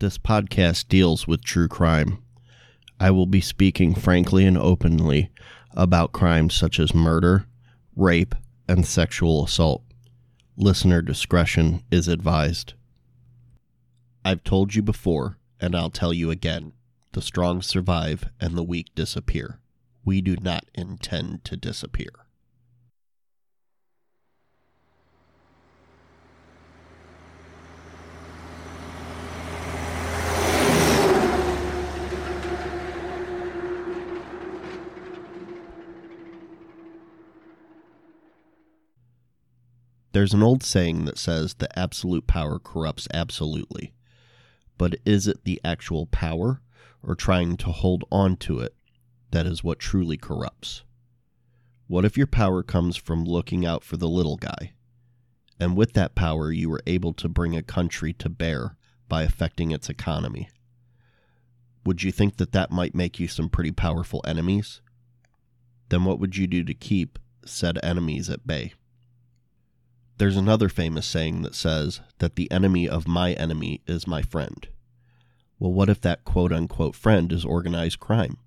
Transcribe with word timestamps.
This 0.00 0.18
podcast 0.18 0.88
deals 0.88 1.28
with 1.28 1.44
true 1.44 1.68
crime. 1.68 2.18
I 2.98 3.12
will 3.12 3.26
be 3.26 3.40
speaking 3.40 3.94
frankly 3.94 4.44
and 4.44 4.58
openly 4.58 5.30
about 5.70 6.12
crimes 6.12 6.54
such 6.54 6.80
as 6.80 6.92
murder, 6.92 7.46
rape, 7.94 8.34
and 8.66 8.84
sexual 8.84 9.44
assault. 9.44 9.84
Listener 10.56 11.00
discretion 11.00 11.84
is 11.92 12.08
advised. 12.08 12.74
I've 14.24 14.42
told 14.42 14.74
you 14.74 14.82
before, 14.82 15.38
and 15.60 15.76
I'll 15.76 15.90
tell 15.90 16.12
you 16.12 16.30
again 16.30 16.72
the 17.12 17.22
strong 17.22 17.62
survive 17.62 18.28
and 18.40 18.56
the 18.56 18.64
weak 18.64 18.92
disappear. 18.96 19.60
We 20.04 20.20
do 20.20 20.36
not 20.36 20.64
intend 20.74 21.44
to 21.44 21.56
disappear. 21.56 22.23
There's 40.14 40.32
an 40.32 40.44
old 40.44 40.62
saying 40.62 41.06
that 41.06 41.18
says 41.18 41.54
that 41.54 41.76
absolute 41.76 42.28
power 42.28 42.60
corrupts 42.60 43.08
absolutely. 43.12 43.94
But 44.78 44.94
is 45.04 45.26
it 45.26 45.42
the 45.42 45.60
actual 45.64 46.06
power 46.06 46.62
or 47.02 47.16
trying 47.16 47.56
to 47.56 47.72
hold 47.72 48.04
on 48.12 48.36
to 48.36 48.60
it 48.60 48.76
that 49.32 49.44
is 49.44 49.64
what 49.64 49.80
truly 49.80 50.16
corrupts? 50.16 50.84
What 51.88 52.04
if 52.04 52.16
your 52.16 52.28
power 52.28 52.62
comes 52.62 52.96
from 52.96 53.24
looking 53.24 53.66
out 53.66 53.82
for 53.82 53.96
the 53.96 54.08
little 54.08 54.36
guy? 54.36 54.74
And 55.58 55.76
with 55.76 55.94
that 55.94 56.14
power, 56.14 56.52
you 56.52 56.70
were 56.70 56.82
able 56.86 57.12
to 57.14 57.28
bring 57.28 57.56
a 57.56 57.62
country 57.62 58.12
to 58.12 58.28
bear 58.28 58.76
by 59.08 59.24
affecting 59.24 59.72
its 59.72 59.88
economy. 59.88 60.48
Would 61.84 62.04
you 62.04 62.12
think 62.12 62.36
that 62.36 62.52
that 62.52 62.70
might 62.70 62.94
make 62.94 63.18
you 63.18 63.26
some 63.26 63.48
pretty 63.48 63.72
powerful 63.72 64.22
enemies? 64.24 64.80
Then 65.88 66.04
what 66.04 66.20
would 66.20 66.36
you 66.36 66.46
do 66.46 66.62
to 66.62 66.72
keep 66.72 67.18
said 67.44 67.80
enemies 67.82 68.30
at 68.30 68.46
bay? 68.46 68.74
There's 70.16 70.36
another 70.36 70.68
famous 70.68 71.06
saying 71.06 71.42
that 71.42 71.56
says 71.56 72.00
that 72.18 72.36
the 72.36 72.50
enemy 72.52 72.88
of 72.88 73.08
my 73.08 73.32
enemy 73.32 73.82
is 73.86 74.06
my 74.06 74.22
friend. 74.22 74.68
Well, 75.58 75.72
what 75.72 75.88
if 75.88 76.00
that 76.02 76.24
quote 76.24 76.52
unquote 76.52 76.94
friend 76.94 77.32
is 77.32 77.44
organized 77.44 77.98
crime? 77.98 78.38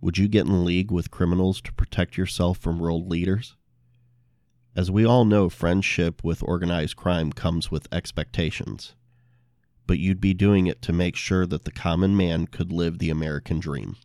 Would 0.00 0.16
you 0.16 0.28
get 0.28 0.46
in 0.46 0.64
league 0.64 0.90
with 0.90 1.10
criminals 1.10 1.60
to 1.62 1.72
protect 1.74 2.16
yourself 2.16 2.56
from 2.56 2.78
world 2.78 3.08
leaders? 3.08 3.54
As 4.74 4.90
we 4.90 5.04
all 5.04 5.26
know, 5.26 5.50
friendship 5.50 6.24
with 6.24 6.42
organized 6.42 6.96
crime 6.96 7.32
comes 7.32 7.70
with 7.70 7.86
expectations. 7.92 8.94
But 9.86 9.98
you'd 9.98 10.20
be 10.20 10.32
doing 10.32 10.66
it 10.66 10.80
to 10.82 10.92
make 10.92 11.16
sure 11.16 11.44
that 11.44 11.64
the 11.64 11.70
common 11.70 12.16
man 12.16 12.46
could 12.46 12.72
live 12.72 12.98
the 12.98 13.10
American 13.10 13.60
dream. 13.60 13.96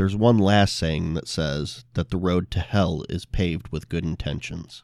There's 0.00 0.16
one 0.16 0.38
last 0.38 0.76
saying 0.76 1.12
that 1.12 1.28
says 1.28 1.84
that 1.92 2.08
the 2.08 2.16
road 2.16 2.50
to 2.52 2.60
hell 2.60 3.04
is 3.10 3.26
paved 3.26 3.68
with 3.68 3.90
good 3.90 4.02
intentions. 4.02 4.82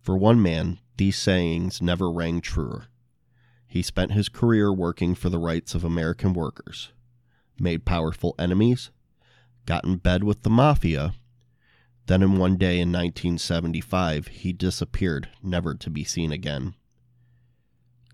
For 0.00 0.16
one 0.16 0.40
man, 0.40 0.78
these 0.96 1.18
sayings 1.18 1.82
never 1.82 2.10
rang 2.10 2.40
truer. 2.40 2.86
He 3.66 3.82
spent 3.82 4.12
his 4.12 4.30
career 4.30 4.72
working 4.72 5.14
for 5.14 5.28
the 5.28 5.38
rights 5.38 5.74
of 5.74 5.84
American 5.84 6.32
workers, 6.32 6.90
made 7.60 7.84
powerful 7.84 8.34
enemies, 8.38 8.90
got 9.66 9.84
in 9.84 9.96
bed 9.96 10.24
with 10.24 10.42
the 10.42 10.48
mafia, 10.48 11.12
then 12.06 12.22
in 12.22 12.38
one 12.38 12.56
day 12.56 12.80
in 12.80 12.90
1975 12.90 14.28
he 14.28 14.54
disappeared, 14.54 15.28
never 15.42 15.74
to 15.74 15.90
be 15.90 16.02
seen 16.02 16.32
again. 16.32 16.74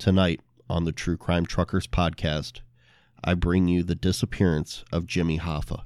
Tonight, 0.00 0.40
on 0.68 0.86
the 0.86 0.90
True 0.90 1.16
Crime 1.16 1.46
Truckers 1.46 1.86
podcast, 1.86 2.62
I 3.26 3.32
bring 3.32 3.68
you 3.68 3.82
the 3.82 3.94
disappearance 3.94 4.84
of 4.92 5.06
Jimmy 5.06 5.38
Hoffa. 5.38 5.84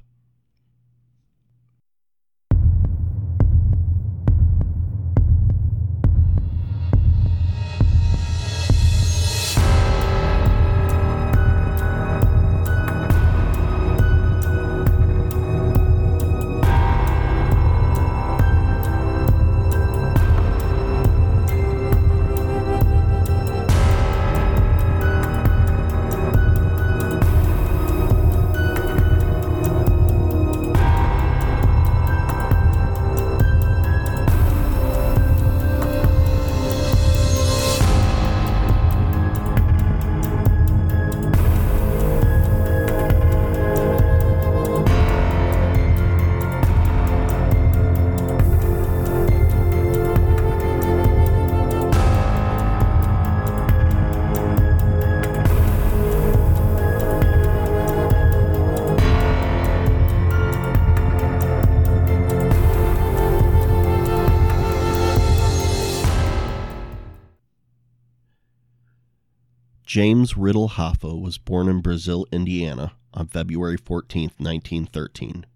James 69.89 70.37
Riddle 70.37 70.69
Hoffa 70.69 71.19
was 71.19 71.39
born 71.39 71.67
in 71.67 71.81
Brazil, 71.81 72.27
Indiana 72.31 72.91
on 73.11 73.25
February 73.25 73.75
14, 73.75 74.25
1913, 74.37 75.47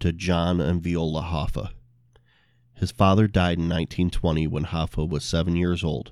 to 0.00 0.12
John 0.12 0.60
and 0.60 0.82
Viola 0.82 1.22
Hoffa. 1.22 1.70
His 2.74 2.90
father 2.90 3.28
died 3.28 3.58
in 3.58 3.68
1920 3.68 4.48
when 4.48 4.64
Hoffa 4.64 5.08
was 5.08 5.22
seven 5.22 5.54
years 5.54 5.84
old. 5.84 6.10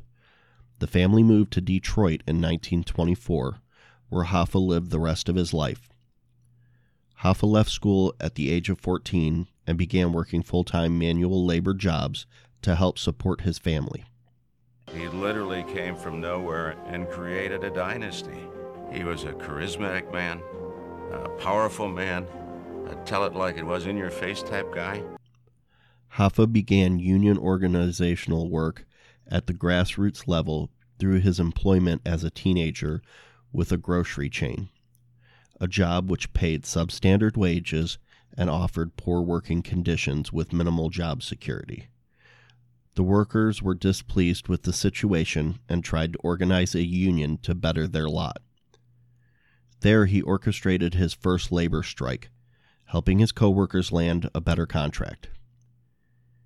The 0.78 0.86
family 0.86 1.24
moved 1.24 1.52
to 1.54 1.60
Detroit 1.60 2.22
in 2.28 2.36
1924, 2.36 3.58
where 4.10 4.26
Hoffa 4.26 4.64
lived 4.64 4.92
the 4.92 5.00
rest 5.00 5.28
of 5.28 5.34
his 5.34 5.52
life. 5.52 5.88
Hoffa 7.24 7.48
left 7.48 7.70
school 7.70 8.14
at 8.20 8.36
the 8.36 8.48
age 8.48 8.70
of 8.70 8.78
14 8.78 9.48
and 9.66 9.76
began 9.76 10.12
working 10.12 10.44
full 10.44 10.62
time 10.62 11.00
manual 11.00 11.44
labor 11.44 11.74
jobs 11.74 12.26
to 12.62 12.76
help 12.76 12.96
support 12.96 13.40
his 13.40 13.58
family. 13.58 14.04
He 14.92 15.08
literally 15.08 15.64
came 15.64 15.96
from 15.96 16.20
nowhere 16.20 16.76
and 16.86 17.08
created 17.08 17.64
a 17.64 17.70
dynasty. 17.70 18.40
He 18.92 19.04
was 19.04 19.24
a 19.24 19.32
charismatic 19.32 20.12
man, 20.12 20.40
a 21.12 21.28
powerful 21.40 21.88
man, 21.88 22.26
a 22.88 22.94
tell 23.04 23.24
it 23.24 23.34
like 23.34 23.56
it 23.56 23.66
was 23.66 23.86
in 23.86 23.96
your 23.96 24.10
face 24.10 24.42
type 24.42 24.72
guy. 24.72 25.02
Hoffa 26.14 26.50
began 26.50 26.98
union 26.98 27.36
organizational 27.36 28.48
work 28.48 28.86
at 29.28 29.46
the 29.46 29.54
grassroots 29.54 30.26
level 30.26 30.70
through 30.98 31.20
his 31.20 31.38
employment 31.38 32.00
as 32.06 32.24
a 32.24 32.30
teenager 32.30 33.02
with 33.52 33.72
a 33.72 33.76
grocery 33.76 34.30
chain, 34.30 34.68
a 35.60 35.66
job 35.66 36.08
which 36.08 36.32
paid 36.32 36.62
substandard 36.62 37.36
wages 37.36 37.98
and 38.36 38.48
offered 38.48 38.96
poor 38.96 39.20
working 39.20 39.62
conditions 39.62 40.32
with 40.32 40.52
minimal 40.52 40.90
job 40.90 41.22
security. 41.22 41.88
The 42.96 43.02
workers 43.02 43.62
were 43.62 43.74
displeased 43.74 44.48
with 44.48 44.62
the 44.62 44.72
situation 44.72 45.58
and 45.68 45.84
tried 45.84 46.14
to 46.14 46.18
organize 46.20 46.74
a 46.74 46.82
union 46.82 47.36
to 47.42 47.54
better 47.54 47.86
their 47.86 48.08
lot. 48.08 48.40
There, 49.80 50.06
he 50.06 50.22
orchestrated 50.22 50.94
his 50.94 51.12
first 51.12 51.52
labor 51.52 51.82
strike, 51.82 52.30
helping 52.86 53.18
his 53.18 53.32
coworkers 53.32 53.92
land 53.92 54.30
a 54.34 54.40
better 54.40 54.64
contract. 54.64 55.28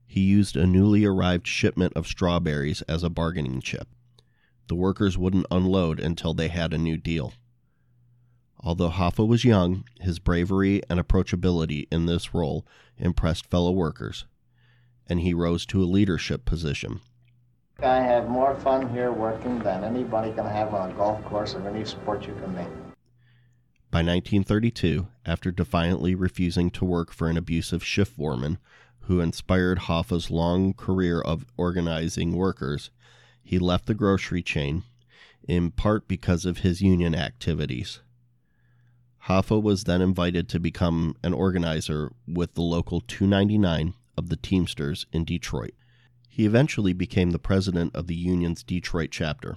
He 0.08 0.22
used 0.22 0.56
a 0.56 0.66
newly 0.66 1.04
arrived 1.04 1.46
shipment 1.46 1.92
of 1.94 2.08
strawberries 2.08 2.82
as 2.82 3.04
a 3.04 3.10
bargaining 3.10 3.60
chip. 3.60 3.86
The 4.66 4.74
workers 4.74 5.16
wouldn't 5.16 5.46
unload 5.52 6.00
until 6.00 6.34
they 6.34 6.48
had 6.48 6.74
a 6.74 6.78
new 6.78 6.96
deal. 6.96 7.32
Although 8.58 8.90
Hoffa 8.90 9.24
was 9.24 9.44
young, 9.44 9.84
his 10.00 10.18
bravery 10.18 10.82
and 10.90 10.98
approachability 10.98 11.86
in 11.92 12.06
this 12.06 12.34
role 12.34 12.66
impressed 12.98 13.46
fellow 13.46 13.70
workers, 13.70 14.26
and 15.10 15.20
he 15.20 15.34
rose 15.34 15.66
to 15.66 15.82
a 15.82 15.84
leadership 15.84 16.44
position. 16.44 17.00
I 17.82 18.00
have 18.00 18.28
more 18.28 18.54
fun 18.56 18.88
here 18.90 19.10
working 19.10 19.58
than 19.58 19.84
anybody 19.84 20.32
can 20.32 20.46
have 20.46 20.72
on 20.72 20.90
a 20.90 20.94
golf 20.94 21.24
course 21.24 21.54
or 21.54 21.68
any 21.68 21.84
sport 21.84 22.26
you 22.26 22.34
can 22.34 22.54
name. 22.54 22.72
By 23.90 23.98
1932, 23.98 25.08
after 25.26 25.50
defiantly 25.50 26.14
refusing 26.14 26.70
to 26.70 26.84
work 26.84 27.12
for 27.12 27.28
an 27.28 27.36
abusive 27.36 27.84
shift 27.84 28.16
foreman 28.16 28.58
who 29.00 29.20
inspired 29.20 29.80
Hoffa's 29.80 30.30
long 30.30 30.74
career 30.74 31.20
of 31.20 31.44
organizing 31.56 32.36
workers, 32.36 32.90
he 33.42 33.58
left 33.58 33.86
the 33.86 33.94
grocery 33.94 34.42
chain, 34.42 34.84
in 35.48 35.72
part 35.72 36.06
because 36.06 36.44
of 36.44 36.58
his 36.58 36.82
union 36.82 37.16
activities. 37.16 38.00
Hoffa 39.24 39.60
was 39.60 39.84
then 39.84 40.00
invited 40.00 40.48
to 40.50 40.60
become 40.60 41.16
an 41.24 41.32
organizer 41.32 42.12
with 42.28 42.54
the 42.54 42.62
local 42.62 43.00
299 43.00 43.94
of 44.20 44.28
the 44.28 44.36
Teamsters 44.36 45.06
in 45.14 45.24
Detroit. 45.24 45.72
He 46.28 46.44
eventually 46.44 46.92
became 46.92 47.30
the 47.30 47.38
president 47.38 47.96
of 47.96 48.06
the 48.06 48.14
union's 48.14 48.62
Detroit 48.62 49.08
chapter. 49.10 49.56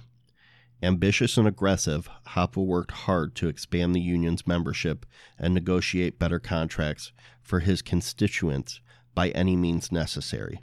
Ambitious 0.82 1.36
and 1.36 1.46
aggressive, 1.46 2.08
Hoffa 2.28 2.64
worked 2.64 2.92
hard 2.92 3.34
to 3.36 3.48
expand 3.48 3.94
the 3.94 4.00
union's 4.00 4.46
membership 4.46 5.04
and 5.38 5.52
negotiate 5.52 6.18
better 6.18 6.40
contracts 6.40 7.12
for 7.42 7.60
his 7.60 7.82
constituents 7.82 8.80
by 9.14 9.28
any 9.30 9.54
means 9.54 9.92
necessary. 9.92 10.58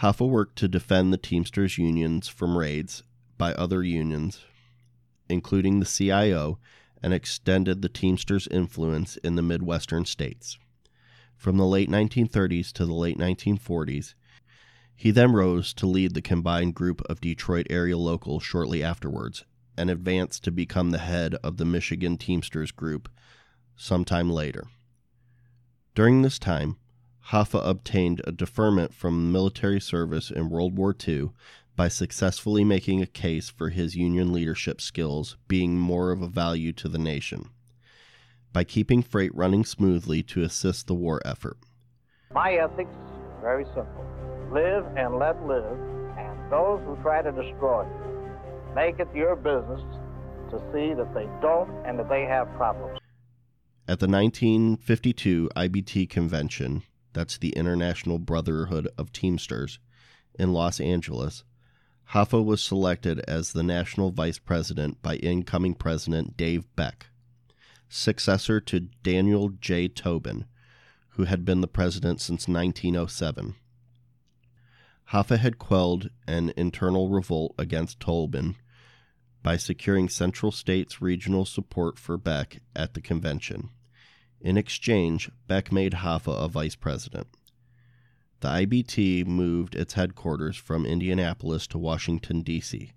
Hoffa 0.00 0.28
worked 0.28 0.56
to 0.56 0.66
defend 0.66 1.12
the 1.12 1.18
Teamsters 1.18 1.78
unions 1.78 2.26
from 2.26 2.58
raids 2.58 3.04
by 3.38 3.54
other 3.54 3.84
unions, 3.84 4.44
including 5.28 5.78
the 5.78 5.86
CIO, 5.86 6.58
and 7.00 7.14
extended 7.14 7.80
the 7.80 7.88
Teamsters' 7.88 8.48
influence 8.48 9.16
in 9.18 9.36
the 9.36 9.42
Midwestern 9.42 10.04
states. 10.04 10.58
From 11.36 11.56
the 11.56 11.66
late 11.66 11.88
1930s 11.88 12.72
to 12.72 12.86
the 12.86 12.94
late 12.94 13.18
1940s, 13.18 14.14
he 14.94 15.10
then 15.10 15.32
rose 15.32 15.74
to 15.74 15.86
lead 15.86 16.14
the 16.14 16.22
combined 16.22 16.74
group 16.74 17.02
of 17.02 17.20
Detroit 17.20 17.66
area 17.68 17.98
locals 17.98 18.42
shortly 18.42 18.82
afterwards 18.82 19.44
and 19.76 19.90
advanced 19.90 20.42
to 20.44 20.50
become 20.50 20.90
the 20.90 20.98
head 20.98 21.34
of 21.44 21.58
the 21.58 21.64
Michigan 21.64 22.16
Teamsters 22.16 22.72
Group 22.72 23.08
sometime 23.76 24.30
later. 24.30 24.64
During 25.94 26.22
this 26.22 26.38
time, 26.38 26.76
Hoffa 27.26 27.60
obtained 27.62 28.22
a 28.24 28.32
deferment 28.32 28.94
from 28.94 29.32
military 29.32 29.80
service 29.80 30.30
in 30.30 30.48
World 30.48 30.76
War 30.76 30.94
II 31.06 31.30
by 31.74 31.88
successfully 31.88 32.64
making 32.64 33.02
a 33.02 33.06
case 33.06 33.50
for 33.50 33.68
his 33.68 33.96
Union 33.96 34.32
leadership 34.32 34.80
skills 34.80 35.36
being 35.46 35.78
more 35.78 36.10
of 36.12 36.22
a 36.22 36.28
value 36.28 36.72
to 36.72 36.88
the 36.88 36.98
nation, 36.98 37.50
by 38.56 38.64
keeping 38.64 39.02
freight 39.02 39.30
running 39.34 39.66
smoothly 39.66 40.22
to 40.22 40.42
assist 40.42 40.86
the 40.86 40.94
war 40.94 41.20
effort. 41.26 41.58
My 42.32 42.52
ethics, 42.52 42.96
very 43.42 43.66
simple 43.74 44.06
live 44.50 44.86
and 44.96 45.18
let 45.18 45.36
live, 45.46 45.78
and 46.16 46.50
those 46.50 46.80
who 46.86 46.96
try 47.02 47.20
to 47.20 47.32
destroy 47.32 47.82
you, 47.82 48.30
make 48.74 48.98
it 48.98 49.08
your 49.14 49.36
business 49.36 49.82
to 50.48 50.58
see 50.72 50.94
that 50.94 51.12
they 51.12 51.28
don't 51.42 51.68
and 51.84 51.98
that 51.98 52.08
they 52.08 52.22
have 52.22 52.50
problems. 52.54 52.98
At 53.86 54.00
the 54.00 54.08
1952 54.08 55.50
IBT 55.54 56.08
convention, 56.08 56.82
that's 57.12 57.36
the 57.36 57.50
International 57.50 58.18
Brotherhood 58.18 58.88
of 58.96 59.12
Teamsters, 59.12 59.80
in 60.38 60.54
Los 60.54 60.80
Angeles, 60.80 61.44
Hoffa 62.12 62.42
was 62.42 62.62
selected 62.62 63.20
as 63.28 63.52
the 63.52 63.62
national 63.62 64.12
vice 64.12 64.38
president 64.38 65.02
by 65.02 65.16
incoming 65.16 65.74
President 65.74 66.38
Dave 66.38 66.64
Beck, 66.74 67.08
successor 67.88 68.60
to 68.60 68.88
Daniel 69.02 69.48
J. 69.48 69.88
Tobin, 69.88 70.46
who 71.10 71.24
had 71.24 71.44
been 71.44 71.60
the 71.60 71.68
president 71.68 72.20
since 72.20 72.48
1907. 72.48 73.54
Hoffa 75.12 75.38
had 75.38 75.58
quelled 75.58 76.10
an 76.26 76.52
internal 76.56 77.08
revolt 77.08 77.54
against 77.58 78.00
Tobin 78.00 78.56
by 79.42 79.56
securing 79.56 80.08
Central 80.08 80.50
States 80.50 81.00
regional 81.00 81.44
support 81.44 81.98
for 81.98 82.18
Beck 82.18 82.58
at 82.74 82.94
the 82.94 83.00
convention. 83.00 83.70
In 84.40 84.58
exchange, 84.58 85.30
Beck 85.46 85.70
made 85.70 85.92
Hoffa 85.92 86.32
a 86.32 86.48
vice 86.48 86.74
president. 86.74 87.28
The 88.40 88.48
IBT 88.48 89.26
moved 89.26 89.74
its 89.74 89.94
headquarters 89.94 90.56
from 90.56 90.84
Indianapolis 90.84 91.66
to 91.68 91.78
Washington, 91.78 92.42
D.C., 92.42 92.92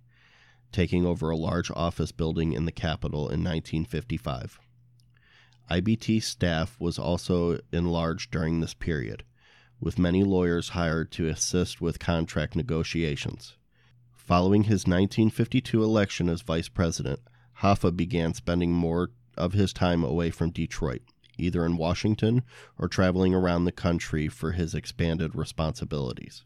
taking 0.71 1.05
over 1.05 1.29
a 1.29 1.37
large 1.37 1.71
office 1.71 2.11
building 2.11 2.53
in 2.53 2.65
the 2.65 2.71
capital 2.71 3.29
in 3.29 3.43
1955. 3.43 4.59
IBT 5.69 6.23
staff 6.23 6.75
was 6.79 6.97
also 6.97 7.59
enlarged 7.71 8.31
during 8.31 8.59
this 8.59 8.73
period 8.73 9.23
with 9.79 9.99
many 9.99 10.23
lawyers 10.23 10.69
hired 10.69 11.11
to 11.11 11.27
assist 11.27 11.79
with 11.79 11.99
contract 11.99 12.55
negotiations. 12.55 13.55
Following 14.11 14.63
his 14.63 14.85
1952 14.85 15.81
election 15.83 16.29
as 16.29 16.41
vice 16.41 16.69
president, 16.69 17.19
Hoffa 17.59 17.95
began 17.95 18.33
spending 18.33 18.73
more 18.73 19.11
of 19.37 19.53
his 19.53 19.73
time 19.73 20.03
away 20.03 20.31
from 20.31 20.51
Detroit, 20.51 21.01
either 21.37 21.65
in 21.65 21.77
Washington 21.77 22.43
or 22.77 22.87
traveling 22.87 23.33
around 23.33 23.65
the 23.65 23.71
country 23.71 24.27
for 24.27 24.51
his 24.51 24.73
expanded 24.73 25.35
responsibilities. 25.35 26.43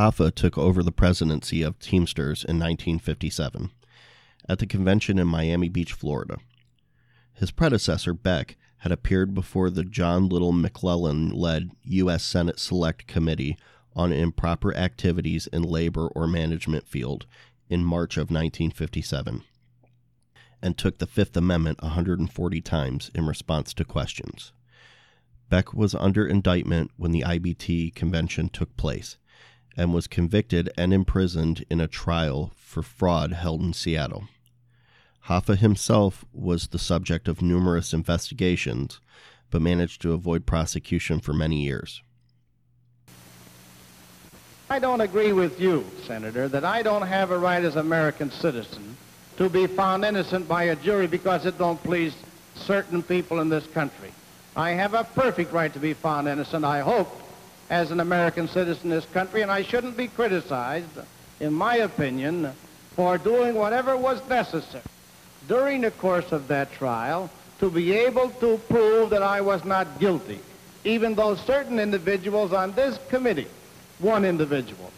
Hoffa 0.00 0.34
took 0.34 0.56
over 0.56 0.82
the 0.82 0.92
presidency 0.92 1.60
of 1.60 1.78
Teamsters 1.78 2.42
in 2.42 2.56
1957 2.58 3.70
at 4.48 4.58
the 4.58 4.66
convention 4.66 5.18
in 5.18 5.26
Miami 5.26 5.68
Beach, 5.68 5.92
Florida. 5.92 6.38
His 7.34 7.50
predecessor, 7.50 8.14
Beck, 8.14 8.56
had 8.78 8.92
appeared 8.92 9.34
before 9.34 9.68
the 9.68 9.84
John 9.84 10.26
Little 10.26 10.52
McClellan 10.52 11.28
led 11.28 11.72
U.S. 11.84 12.24
Senate 12.24 12.58
Select 12.58 13.06
Committee 13.06 13.58
on 13.94 14.10
Improper 14.10 14.74
Activities 14.74 15.46
in 15.48 15.64
Labor 15.64 16.08
or 16.08 16.26
Management 16.26 16.88
Field 16.88 17.26
in 17.68 17.84
March 17.84 18.16
of 18.16 18.30
1957 18.30 19.44
and 20.62 20.78
took 20.78 20.96
the 20.96 21.06
Fifth 21.06 21.36
Amendment 21.36 21.82
140 21.82 22.60
times 22.62 23.10
in 23.14 23.26
response 23.26 23.74
to 23.74 23.84
questions. 23.84 24.52
Beck 25.50 25.74
was 25.74 25.94
under 25.94 26.26
indictment 26.26 26.90
when 26.96 27.12
the 27.12 27.20
IBT 27.20 27.94
convention 27.94 28.48
took 28.48 28.74
place 28.78 29.18
and 29.76 29.94
was 29.94 30.06
convicted 30.06 30.70
and 30.76 30.92
imprisoned 30.92 31.64
in 31.70 31.80
a 31.80 31.88
trial 31.88 32.52
for 32.56 32.82
fraud 32.82 33.32
held 33.32 33.60
in 33.60 33.72
Seattle. 33.72 34.28
Hoffa 35.26 35.56
himself 35.56 36.24
was 36.32 36.68
the 36.68 36.78
subject 36.78 37.28
of 37.28 37.42
numerous 37.42 37.92
investigations, 37.92 39.00
but 39.50 39.62
managed 39.62 40.00
to 40.02 40.12
avoid 40.12 40.46
prosecution 40.46 41.20
for 41.20 41.32
many 41.32 41.62
years. 41.62 42.02
I 44.68 44.78
don't 44.78 45.00
agree 45.00 45.32
with 45.32 45.60
you, 45.60 45.84
Senator, 46.06 46.48
that 46.48 46.64
I 46.64 46.82
don't 46.82 47.02
have 47.02 47.32
a 47.32 47.38
right 47.38 47.62
as 47.62 47.74
an 47.74 47.80
American 47.80 48.30
citizen 48.30 48.96
to 49.36 49.48
be 49.48 49.66
found 49.66 50.04
innocent 50.04 50.46
by 50.46 50.64
a 50.64 50.76
jury 50.76 51.06
because 51.06 51.44
it 51.44 51.58
don't 51.58 51.82
please 51.82 52.14
certain 52.54 53.02
people 53.02 53.40
in 53.40 53.48
this 53.48 53.66
country. 53.66 54.12
I 54.54 54.70
have 54.70 54.94
a 54.94 55.04
perfect 55.04 55.52
right 55.52 55.72
to 55.72 55.78
be 55.78 55.94
found 55.94 56.28
innocent, 56.28 56.64
I 56.64 56.80
hope, 56.80 57.19
as 57.70 57.92
an 57.92 58.00
American 58.00 58.48
citizen 58.48 58.90
in 58.90 58.90
this 58.90 59.06
country, 59.06 59.42
and 59.42 59.50
I 59.50 59.62
shouldn't 59.62 59.96
be 59.96 60.08
criticized, 60.08 60.98
in 61.38 61.52
my 61.52 61.76
opinion, 61.76 62.52
for 62.96 63.16
doing 63.16 63.54
whatever 63.54 63.96
was 63.96 64.20
necessary 64.28 64.82
during 65.48 65.80
the 65.80 65.92
course 65.92 66.32
of 66.32 66.48
that 66.48 66.72
trial 66.72 67.30
to 67.60 67.70
be 67.70 67.92
able 67.92 68.30
to 68.30 68.58
prove 68.68 69.10
that 69.10 69.22
I 69.22 69.40
was 69.40 69.64
not 69.64 70.00
guilty, 70.00 70.40
even 70.84 71.14
though 71.14 71.36
certain 71.36 71.78
individuals 71.78 72.52
on 72.52 72.72
this 72.72 72.98
committee, 73.08 73.46
one 74.00 74.24
individual, 74.24 74.90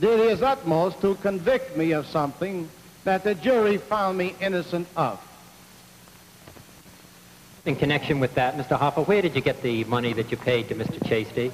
did 0.00 0.30
his 0.30 0.42
utmost 0.42 1.00
to 1.00 1.16
convict 1.16 1.76
me 1.76 1.92
of 1.92 2.06
something 2.06 2.68
that 3.04 3.24
the 3.24 3.34
jury 3.34 3.78
found 3.78 4.18
me 4.18 4.34
innocent 4.40 4.86
of. 4.96 5.20
In 7.64 7.74
connection 7.74 8.20
with 8.20 8.34
that, 8.36 8.56
Mr. 8.56 8.78
Hoffa, 8.78 9.06
where 9.06 9.22
did 9.22 9.34
you 9.34 9.40
get 9.40 9.62
the 9.62 9.82
money 9.84 10.12
that 10.12 10.30
you 10.30 10.36
paid 10.36 10.68
to 10.68 10.74
Mr. 10.74 10.98
Cheasty? 11.00 11.50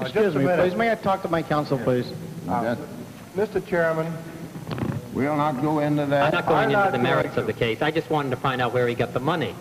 Excuse 0.00 0.34
me, 0.34 0.44
please. 0.44 0.74
May 0.74 0.90
I 0.92 0.94
talk 0.94 1.22
to 1.22 1.28
my 1.28 1.42
counsel, 1.42 1.78
please? 1.78 2.10
Uh, 2.48 2.76
Mr. 3.34 3.64
Chairman, 3.66 4.12
we'll 5.14 5.36
not 5.36 5.60
go 5.62 5.78
into 5.80 6.06
that. 6.06 6.24
I'm 6.26 6.32
not 6.32 6.46
going 6.46 6.58
I'm 6.58 6.64
into 6.70 6.76
not 6.76 6.92
the 6.92 6.98
merits 6.98 7.34
to. 7.34 7.40
of 7.40 7.46
the 7.46 7.52
case. 7.52 7.82
I 7.82 7.90
just 7.90 8.10
wanted 8.10 8.30
to 8.30 8.36
find 8.36 8.60
out 8.60 8.72
where 8.72 8.86
he 8.88 8.94
got 8.94 9.12
the 9.14 9.20
money. 9.20 9.54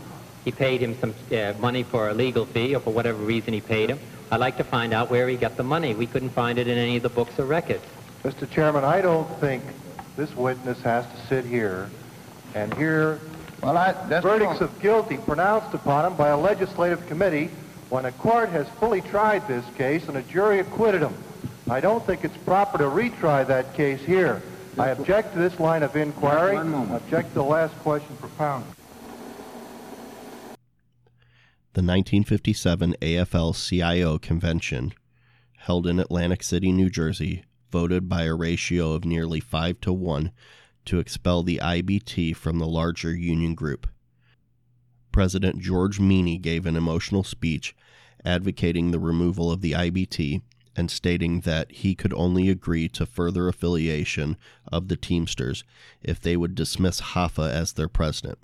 He 0.43 0.51
paid 0.51 0.81
him 0.81 0.95
some 0.99 1.15
uh, 1.35 1.53
money 1.59 1.83
for 1.83 2.09
a 2.09 2.13
legal 2.13 2.45
fee 2.45 2.75
or 2.75 2.79
for 2.79 2.91
whatever 2.91 3.17
reason 3.17 3.53
he 3.53 3.61
paid 3.61 3.89
him. 3.89 3.99
I'd 4.31 4.39
like 4.39 4.57
to 4.57 4.63
find 4.63 4.93
out 4.93 5.09
where 5.09 5.27
he 5.27 5.37
got 5.37 5.57
the 5.57 5.63
money. 5.63 5.93
We 5.95 6.05
couldn't 6.07 6.29
find 6.31 6.59
it 6.59 6.67
in 6.67 6.77
any 6.77 6.97
of 6.97 7.03
the 7.03 7.09
books 7.09 7.39
or 7.39 7.45
records. 7.45 7.83
Mr. 8.23 8.49
Chairman, 8.49 8.83
I 8.83 9.01
don't 9.01 9.27
think 9.39 9.63
this 10.17 10.35
witness 10.35 10.81
has 10.81 11.05
to 11.05 11.27
sit 11.27 11.45
here 11.45 11.89
and 12.53 12.73
hear 12.75 13.19
Well, 13.61 13.77
I, 13.77 13.93
that's 14.07 14.23
verdicts 14.23 14.61
of 14.61 14.79
guilty 14.79 15.17
pronounced 15.17 15.73
upon 15.73 16.05
him 16.05 16.15
by 16.15 16.29
a 16.29 16.37
legislative 16.37 17.05
committee 17.07 17.49
when 17.89 18.05
a 18.05 18.11
court 18.13 18.49
has 18.49 18.67
fully 18.79 19.01
tried 19.01 19.47
this 19.47 19.65
case 19.75 20.07
and 20.07 20.17
a 20.17 20.21
jury 20.23 20.59
acquitted 20.59 21.01
him. 21.01 21.13
I 21.69 21.79
don't 21.79 22.05
think 22.05 22.23
it's 22.23 22.37
proper 22.37 22.77
to 22.77 22.85
retry 22.85 23.45
that 23.47 23.73
case 23.73 24.01
here. 24.01 24.41
I 24.77 24.89
object 24.89 25.33
to 25.33 25.39
this 25.39 25.59
line 25.59 25.83
of 25.83 25.95
inquiry. 25.95 26.55
One 26.55 26.69
moment. 26.69 27.03
Object 27.03 27.29
to 27.29 27.35
the 27.35 27.43
last 27.43 27.75
question 27.79 28.15
propounded. 28.17 28.69
The 31.73 31.81
1957 31.81 32.95
AFL 33.01 33.67
CIO 33.67 34.17
convention, 34.17 34.93
held 35.57 35.87
in 35.87 35.99
Atlantic 35.99 36.43
City, 36.43 36.71
New 36.71 36.89
Jersey, 36.89 37.43
voted 37.71 38.07
by 38.07 38.23
a 38.23 38.33
ratio 38.33 38.93
of 38.93 39.03
nearly 39.03 39.39
5 39.39 39.81
to 39.81 39.91
1 39.91 40.31
to 40.85 40.99
expel 40.99 41.43
the 41.43 41.59
IBT 41.61 42.35
from 42.35 42.59
the 42.59 42.67
larger 42.67 43.13
union 43.13 43.55
group. 43.55 43.87
President 45.15 45.59
George 45.59 45.97
Meany 45.97 46.37
gave 46.37 46.65
an 46.65 46.75
emotional 46.75 47.23
speech 47.23 47.73
advocating 48.25 48.91
the 48.91 48.99
removal 48.99 49.49
of 49.49 49.61
the 49.61 49.71
IBT 49.71 50.41
and 50.75 50.91
stating 50.91 51.39
that 51.39 51.71
he 51.71 51.95
could 51.95 52.13
only 52.15 52.49
agree 52.49 52.89
to 52.89 53.05
further 53.05 53.47
affiliation 53.47 54.35
of 54.69 54.89
the 54.89 54.97
Teamsters 54.97 55.63
if 56.03 56.19
they 56.19 56.35
would 56.35 56.53
dismiss 56.53 56.99
Hoffa 56.99 57.49
as 57.49 57.71
their 57.71 57.87
president. 57.87 58.39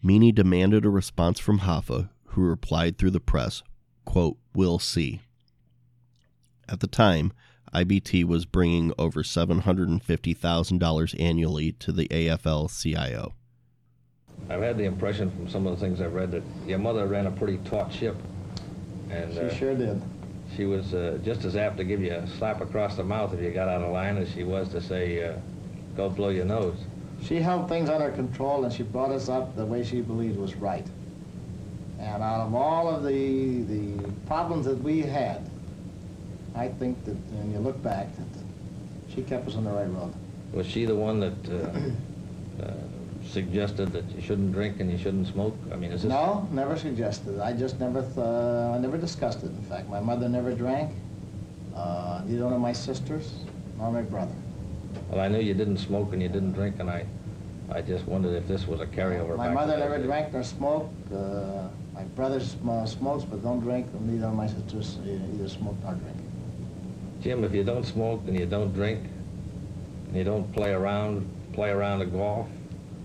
Meany 0.00 0.30
demanded 0.30 0.84
a 0.84 0.88
response 0.88 1.40
from 1.40 1.58
Hoffa, 1.58 2.10
who 2.26 2.42
replied 2.42 2.96
through 2.96 3.10
the 3.10 3.18
press, 3.18 3.64
quote, 4.04 4.36
We'll 4.54 4.78
see. 4.78 5.20
At 6.68 6.78
the 6.78 6.86
time, 6.86 7.32
IBT 7.74 8.24
was 8.24 8.44
bringing 8.44 8.92
over 8.96 9.24
$750,000 9.24 11.20
annually 11.20 11.72
to 11.72 11.90
the 11.90 12.06
AFL 12.06 12.70
CIO. 12.70 13.34
I've 14.48 14.62
had 14.62 14.76
the 14.76 14.84
impression 14.84 15.30
from 15.30 15.48
some 15.48 15.66
of 15.66 15.78
the 15.78 15.84
things 15.84 16.00
I've 16.00 16.14
read 16.14 16.30
that 16.32 16.42
your 16.66 16.78
mother 16.78 17.06
ran 17.06 17.26
a 17.26 17.30
pretty 17.30 17.58
taut 17.58 17.92
ship. 17.92 18.16
And 19.10 19.36
uh, 19.38 19.50
She 19.50 19.58
sure 19.58 19.74
did. 19.74 20.02
she 20.56 20.64
was 20.64 20.92
uh, 20.94 21.18
just 21.24 21.44
as 21.44 21.56
apt 21.56 21.76
to 21.78 21.84
give 21.84 22.00
you 22.00 22.12
a 22.12 22.26
slap 22.26 22.60
across 22.60 22.96
the 22.96 23.04
mouth 23.04 23.32
if 23.34 23.40
you 23.40 23.50
got 23.50 23.68
out 23.68 23.82
of 23.82 23.92
line 23.92 24.16
as 24.18 24.30
she 24.32 24.44
was 24.44 24.68
to 24.70 24.80
say, 24.80 25.24
uh, 25.24 25.34
go 25.96 26.08
blow 26.10 26.28
your 26.30 26.44
nose. 26.44 26.76
She 27.22 27.36
held 27.36 27.68
things 27.68 27.88
under 27.88 28.10
control 28.10 28.64
and 28.64 28.72
she 28.72 28.82
brought 28.82 29.10
us 29.10 29.28
up 29.28 29.54
the 29.56 29.64
way 29.64 29.84
she 29.84 30.00
believed 30.00 30.36
was 30.38 30.54
right. 30.56 30.86
And 32.00 32.22
out 32.22 32.40
of 32.46 32.54
all 32.54 32.88
of 32.88 33.04
the, 33.04 33.62
the 33.62 34.10
problems 34.26 34.66
that 34.66 34.82
we 34.82 35.00
had, 35.02 35.48
I 36.56 36.68
think 36.68 37.04
that 37.04 37.14
when 37.30 37.52
you 37.52 37.58
look 37.60 37.80
back, 37.82 38.08
that 38.16 38.26
she 39.14 39.22
kept 39.22 39.46
us 39.48 39.54
on 39.54 39.64
the 39.64 39.70
right 39.70 39.88
road. 39.88 40.12
Was 40.52 40.66
she 40.66 40.84
the 40.84 40.96
one 40.96 41.20
that 41.20 41.48
uh, 41.48 42.62
uh, 42.66 42.72
suggested 43.32 43.92
that 43.92 44.04
you 44.14 44.20
shouldn't 44.20 44.52
drink 44.52 44.78
and 44.80 44.90
you 44.90 44.98
shouldn't 44.98 45.26
smoke? 45.26 45.56
I 45.72 45.76
mean, 45.76 45.90
is 45.92 46.02
this... 46.02 46.10
No, 46.10 46.46
never 46.52 46.76
suggested. 46.76 47.40
I 47.40 47.52
just 47.52 47.80
never, 47.80 48.02
th- 48.02 48.18
uh, 48.18 48.72
I 48.74 48.78
never 48.78 48.98
discussed 48.98 49.42
it. 49.42 49.50
In 49.50 49.62
fact, 49.62 49.88
my 49.88 50.00
mother 50.00 50.28
never 50.28 50.52
drank. 50.52 50.92
Uh, 51.74 52.20
neither 52.26 52.44
one 52.44 52.52
of 52.52 52.60
my 52.60 52.72
sisters, 52.72 53.32
nor 53.78 53.90
my 53.90 54.02
brother. 54.02 54.34
Well, 55.10 55.20
I 55.20 55.28
knew 55.28 55.40
you 55.40 55.54
didn't 55.54 55.78
smoke 55.78 56.12
and 56.12 56.20
you 56.22 56.28
didn't 56.28 56.52
drink, 56.52 56.76
and 56.78 56.90
I, 56.90 57.06
I 57.70 57.80
just 57.80 58.04
wondered 58.06 58.34
if 58.36 58.46
this 58.46 58.66
was 58.66 58.80
a 58.80 58.86
carryover 58.86 59.36
My 59.36 59.48
mother 59.48 59.78
never 59.78 59.96
days. 59.96 60.06
drank 60.06 60.32
nor 60.34 60.42
smoked. 60.44 61.12
Uh, 61.12 61.68
my 61.94 62.02
brother 62.14 62.40
sm- 62.40 62.84
smokes 62.86 63.24
but 63.24 63.42
don't 63.42 63.60
drink. 63.60 63.86
and 63.94 64.06
Neither 64.10 64.26
of 64.26 64.34
my 64.34 64.46
sisters 64.46 64.98
uh, 64.98 65.08
either 65.34 65.48
smoke 65.48 65.76
nor 65.82 65.94
drink. 65.94 66.16
Jim, 67.22 67.44
if 67.44 67.54
you 67.54 67.64
don't 67.64 67.84
smoke 67.86 68.22
and 68.26 68.38
you 68.38 68.44
don't 68.46 68.72
drink, 68.74 69.00
and 70.08 70.16
you 70.16 70.24
don't 70.24 70.52
play 70.52 70.72
around, 70.72 71.26
play 71.54 71.70
around 71.70 72.02
at 72.02 72.12
golf, 72.12 72.48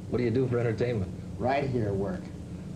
what 0.10 0.20
do 0.20 0.24
you 0.24 0.32
do 0.32 0.48
for 0.48 0.60
entertainment? 0.60 1.12
Right 1.38 1.70
here, 1.70 1.94
work. 1.94 2.22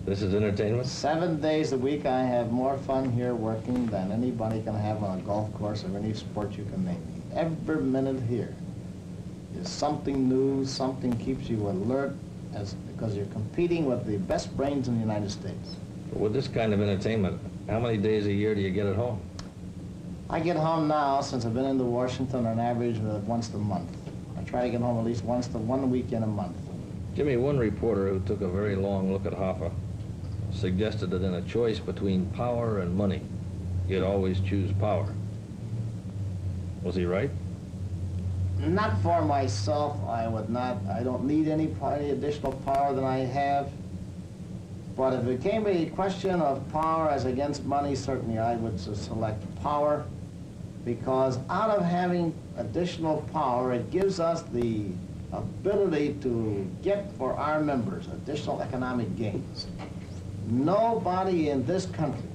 This 0.06 0.22
is 0.22 0.34
entertainment? 0.34 0.88
Seven 0.88 1.40
days 1.40 1.72
a 1.72 1.78
week, 1.78 2.06
I 2.06 2.24
have 2.24 2.52
more 2.52 2.78
fun 2.80 3.12
here 3.12 3.36
working 3.36 3.86
than 3.86 4.12
anybody 4.12 4.62
can 4.62 4.76
have 4.76 5.04
on 5.04 5.20
a 5.20 5.22
golf 5.22 5.54
course 5.54 5.86
or 5.86 5.96
any 5.96 6.14
sport 6.14 6.58
you 6.58 6.66
can 6.66 6.84
name. 6.84 7.24
Every 7.36 7.82
minute 7.82 8.22
here 8.24 8.54
is 9.56 9.70
something 9.70 10.28
new, 10.28 10.66
something 10.66 11.16
keeps 11.18 11.48
you 11.48 11.70
alert, 11.70 12.14
as 12.54 12.74
because 12.74 13.16
you're 13.16 13.28
competing 13.28 13.86
with 13.86 14.06
the 14.06 14.18
best 14.18 14.56
brains 14.58 14.88
in 14.88 14.96
the 14.96 15.00
United 15.00 15.32
States. 15.32 15.76
With 16.14 16.34
this 16.34 16.48
kind 16.48 16.74
of 16.74 16.82
entertainment, 16.82 17.40
how 17.70 17.80
many 17.80 17.98
days 17.98 18.26
a 18.26 18.34
year 18.34 18.56
do 18.56 18.62
you 18.62 18.72
get 18.72 18.88
at 18.88 18.96
home? 18.96 19.22
I 20.30 20.40
get 20.40 20.58
home 20.58 20.88
now, 20.88 21.22
since 21.22 21.46
I've 21.46 21.54
been 21.54 21.66
into 21.66 21.84
Washington, 21.84 22.46
on 22.46 22.60
average 22.60 22.98
uh, 22.98 23.20
once 23.26 23.54
a 23.54 23.58
month. 23.58 23.90
I 24.38 24.44
try 24.44 24.64
to 24.64 24.70
get 24.70 24.82
home 24.82 24.98
at 24.98 25.06
least 25.06 25.24
once 25.24 25.48
to 25.50 25.58
one 25.58 25.92
weekend 25.92 26.24
a 26.24 26.28
month. 26.28 26.56
Jimmy, 27.16 27.36
one 27.36 27.58
reporter 27.58 28.08
who 28.08 28.20
took 28.22 28.42
a 28.42 28.48
very 28.48 28.76
long 28.76 29.12
look 29.12 29.26
at 29.26 29.34
Hoffa 29.34 29.72
suggested 30.52 31.10
that 31.10 31.24
in 31.24 31.34
a 31.34 31.42
choice 31.42 31.80
between 31.80 32.26
power 32.28 32.80
and 32.80 32.96
money, 32.96 33.22
you'd 33.88 34.04
always 34.04 34.40
choose 34.40 34.72
power. 34.74 35.14
Was 36.84 36.96
he 36.96 37.06
right? 37.06 37.30
Not 38.60 39.02
for 39.02 39.24
myself, 39.24 39.98
I 40.08 40.28
would 40.28 40.50
not, 40.50 40.78
I 40.90 41.04
don't 41.04 41.26
need 41.26 41.48
any, 41.48 41.76
any 41.84 42.12
additional 42.12 42.54
power 42.54 42.94
than 42.94 43.04
I 43.04 43.20
have. 43.20 43.72
But 44.96 45.14
if 45.14 45.26
it 45.26 45.42
came 45.42 45.64
to 45.66 45.70
a 45.70 45.86
question 45.88 46.42
of 46.42 46.70
power 46.72 47.10
as 47.10 47.26
against 47.26 47.66
money, 47.66 47.96
certainly 47.96 48.40
I 48.40 48.56
would 48.56 48.80
select 48.80 49.44
power. 49.62 50.06
Because 50.86 51.40
out 51.50 51.70
of 51.72 51.84
having 51.84 52.34
additional 52.58 53.22
power, 53.34 53.74
it 53.74 53.90
gives 53.92 54.20
us 54.20 54.44
the 54.44 54.88
ability 55.34 56.18
to 56.22 56.70
get 56.82 57.12
for 57.18 57.34
our 57.34 57.62
members 57.62 58.08
additional 58.08 58.62
economic 58.62 59.16
gains. 59.16 59.68
Nobody 60.48 61.50
in 61.50 61.66
this 61.66 61.86
country 61.86 62.28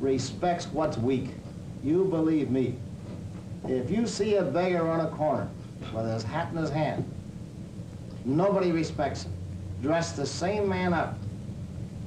respects 0.00 0.66
what's 0.66 0.98
weak. 0.98 1.30
You 1.82 2.04
believe 2.04 2.50
me. 2.50 2.76
If 3.66 3.90
you 3.90 4.06
see 4.06 4.36
a 4.36 4.42
beggar 4.42 4.88
on 4.88 5.00
a 5.00 5.08
corner 5.10 5.48
with 5.94 6.06
his 6.06 6.22
hat 6.22 6.50
in 6.52 6.58
his 6.58 6.70
hand, 6.70 7.10
nobody 8.24 8.72
respects 8.72 9.24
him. 9.24 9.32
Dress 9.82 10.12
the 10.12 10.26
same 10.26 10.68
man 10.68 10.92
up. 10.92 11.18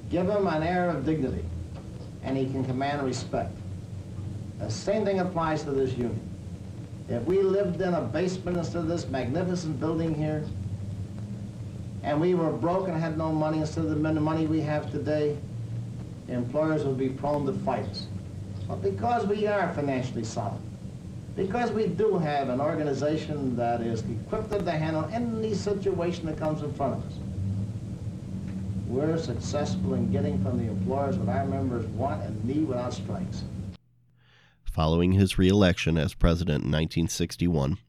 Give 0.10 0.28
him 0.28 0.48
an 0.48 0.64
air 0.64 0.90
of 0.90 1.06
dignity, 1.06 1.46
and 2.24 2.38
he 2.38 2.46
can 2.46 2.66
command 2.66 3.04
respect. 3.04 3.52
The 4.60 4.70
same 4.70 5.06
thing 5.06 5.20
applies 5.20 5.64
to 5.64 5.72
this 5.72 5.92
union. 5.92 6.29
If 7.10 7.24
we 7.26 7.42
lived 7.42 7.82
in 7.82 7.96
a 7.96 8.02
basement 8.02 8.58
instead 8.58 8.84
of 8.84 8.88
this 8.88 9.08
magnificent 9.08 9.80
building 9.80 10.14
here, 10.14 10.46
and 12.04 12.22
we 12.22 12.36
were 12.36 12.52
broke 12.52 12.88
and 12.88 12.96
had 12.96 13.18
no 13.18 13.32
money 13.32 13.58
instead 13.58 13.86
of 13.86 13.90
the 14.02 14.14
money 14.22 14.46
we 14.46 14.62
have 14.62 14.92
today, 14.92 15.36
employers 16.28 16.84
would 16.84 17.00
be 17.00 17.10
prone 17.10 17.48
to 17.48 17.54
fight 17.54 17.86
us. 17.86 18.06
But 18.68 18.84
because 18.84 19.26
we 19.26 19.48
are 19.48 19.74
financially 19.74 20.24
solid, 20.24 20.62
because 21.36 21.72
we 21.72 21.88
do 21.88 22.20
have 22.20 22.50
an 22.50 22.62
organization 22.62 23.56
that 23.56 23.82
is 23.82 24.04
equipped 24.04 24.52
to 24.52 24.72
handle 24.72 25.10
any 25.12 25.56
situation 25.56 26.28
that 26.28 26.38
comes 26.38 26.62
in 26.62 26.72
front 26.74 26.98
of 26.98 27.06
us, 27.08 27.14
we're 28.88 29.18
successful 29.18 29.96
in 29.96 30.12
getting 30.12 30.44
from 30.44 30.60
the 30.60 30.72
employers 30.72 31.18
what 31.18 31.36
our 31.36 31.46
members 31.46 31.86
want 31.88 32.22
and 32.24 32.44
need 32.46 32.68
without 32.68 32.94
strikes. 32.94 33.44
Following 34.80 35.12
his 35.12 35.38
reelection 35.38 35.98
as 35.98 36.14
president 36.14 36.64
in 36.64 36.72
1961, 36.72 37.80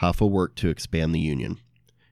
Hoffa 0.00 0.28
worked 0.28 0.58
to 0.58 0.68
expand 0.68 1.14
the 1.14 1.20
union. 1.20 1.60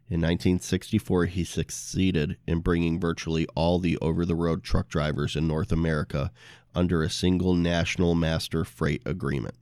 In 0.09 0.21
1964, 0.21 1.25
he 1.25 1.43
succeeded 1.43 2.37
in 2.47 2.61
bringing 2.61 3.01
virtually 3.01 3.49
all 3.57 3.81
the 3.81 3.99
over 3.99 4.25
the 4.25 4.37
road 4.37 4.63
truck 4.63 4.87
drivers 4.87 5.35
in 5.35 5.49
North 5.49 5.73
America 5.73 6.31
under 6.77 7.03
a 7.03 7.11
single 7.11 7.55
national 7.55 8.15
master 8.15 8.65
freight 8.65 9.03
agreement, 9.05 9.57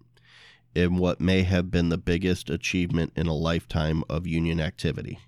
in 0.74 0.98
what 0.98 1.18
may 1.18 1.44
have 1.44 1.70
been 1.70 1.88
the 1.88 1.96
biggest 1.96 2.50
achievement 2.50 3.14
in 3.16 3.26
a 3.26 3.34
lifetime 3.34 4.04
of 4.10 4.26
union 4.26 4.60
activity. 4.60 5.18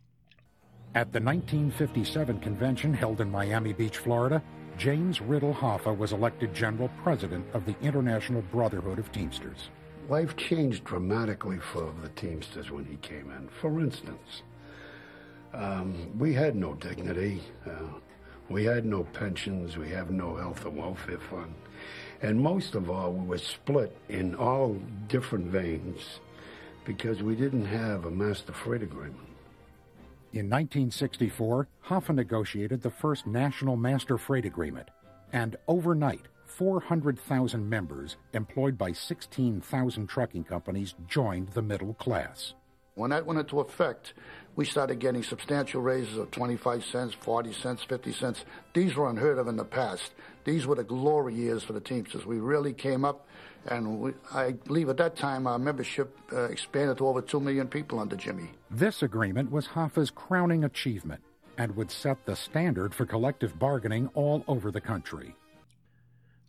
At 0.95 1.14
the 1.14 1.21
1957 1.21 2.40
convention 2.40 2.93
held 2.93 3.23
in 3.23 3.31
Miami 3.31 3.73
Beach, 3.73 3.97
Florida, 3.97 4.43
James 4.76 5.21
Riddle 5.21 5.54
Hoffa 5.54 5.97
was 5.97 6.12
elected 6.12 6.54
general 6.54 6.90
president 7.02 7.47
of 7.54 7.64
the 7.64 7.76
International 7.81 8.43
Brotherhood 8.43 8.99
of 8.99 9.11
Teamsters. 9.12 9.71
Life 10.09 10.37
changed 10.37 10.85
dramatically 10.85 11.59
for 11.59 11.93
the 12.02 12.09
Teamsters 12.11 12.71
when 12.71 12.85
he 12.85 12.97
came 12.97 13.31
in. 13.31 13.49
For 13.61 13.81
instance, 13.81 14.43
um, 15.52 16.19
we 16.19 16.35
had 16.35 16.57
no 16.57 16.75
dignity. 16.75 17.43
Uh, 17.66 18.00
We 18.50 18.64
had 18.66 18.85
no 18.85 19.04
pensions, 19.04 19.78
we 19.78 19.88
have 19.88 20.11
no 20.11 20.37
health 20.37 20.66
and 20.66 20.76
welfare 20.76 21.19
fund. 21.31 21.54
And 22.21 22.38
most 22.38 22.75
of 22.75 22.90
all, 22.90 23.11
we 23.11 23.26
were 23.26 23.38
split 23.38 23.97
in 24.11 24.35
all 24.35 24.76
different 25.09 25.47
veins 25.47 26.21
because 26.85 27.23
we 27.23 27.37
didn't 27.37 27.64
have 27.64 28.04
a 28.04 28.11
master 28.11 28.52
freight 28.52 28.83
agreement. 28.83 29.34
In 30.35 30.50
1964, 30.50 31.69
Hoffa 31.87 32.12
negotiated 32.12 32.83
the 32.83 32.91
first 32.91 33.25
national 33.25 33.76
master 33.76 34.19
freight 34.19 34.45
agreement, 34.45 34.88
and 35.33 35.55
overnight, 35.69 36.23
400,000 36.47 37.69
members 37.69 38.17
employed 38.33 38.76
by 38.76 38.91
16,000 38.91 40.09
trucking 40.09 40.43
companies 40.43 40.97
joined 41.07 41.50
the 41.50 41.62
middle 41.62 41.95
class. 41.95 42.55
When 42.97 43.11
that 43.11 43.26
went 43.26 43.38
into 43.38 43.61
effect, 43.61 44.14
we 44.57 44.64
started 44.64 44.99
getting 44.99 45.23
substantial 45.23 45.81
raises 45.83 46.19
of 46.19 46.33
25 46.33 46.85
cents, 46.85 47.14
40 47.14 47.53
cents, 47.53 47.85
50 47.85 48.12
cents. 48.12 48.45
These 48.73 48.97
were 48.97 49.11
unheard 49.11 49.38
of 49.38 49.47
in 49.47 49.57
the 49.57 49.64
past. 49.64 50.11
These 50.45 50.67
were 50.67 50.75
the 50.75 50.83
glory 50.83 51.35
years 51.35 51.62
for 51.62 51.75
the 51.75 51.81
Teamsters. 51.81 52.26
We 52.26 52.41
really 52.41 52.73
came 52.73 53.05
up, 53.05 53.29
and 53.66 54.00
we, 54.00 54.12
I 54.33 54.52
believe 54.52 54.88
at 54.88 54.97
that 54.99 55.16
time 55.16 55.47
our 55.47 55.59
membership 55.59 56.16
uh, 56.33 56.44
expanded 56.44 56.99
to 56.99 57.06
over 57.06 57.21
2 57.21 57.40
million 57.40 57.68
people 57.68 57.99
under 57.99 58.16
Jimmy. 58.16 58.50
This 58.71 59.02
agreement 59.02 59.50
was 59.50 59.68
Hoffa's 59.68 60.11
crowning 60.11 60.64
achievement 60.64 61.23
and 61.56 61.76
would 61.76 61.90
set 61.90 62.25
the 62.26 62.37
standard 62.37 62.94
for 62.94 63.06
collective 63.06 63.59
bargaining 63.59 64.09
all 64.14 64.44
over 64.49 64.71
the 64.71 64.80
country. 64.80 65.35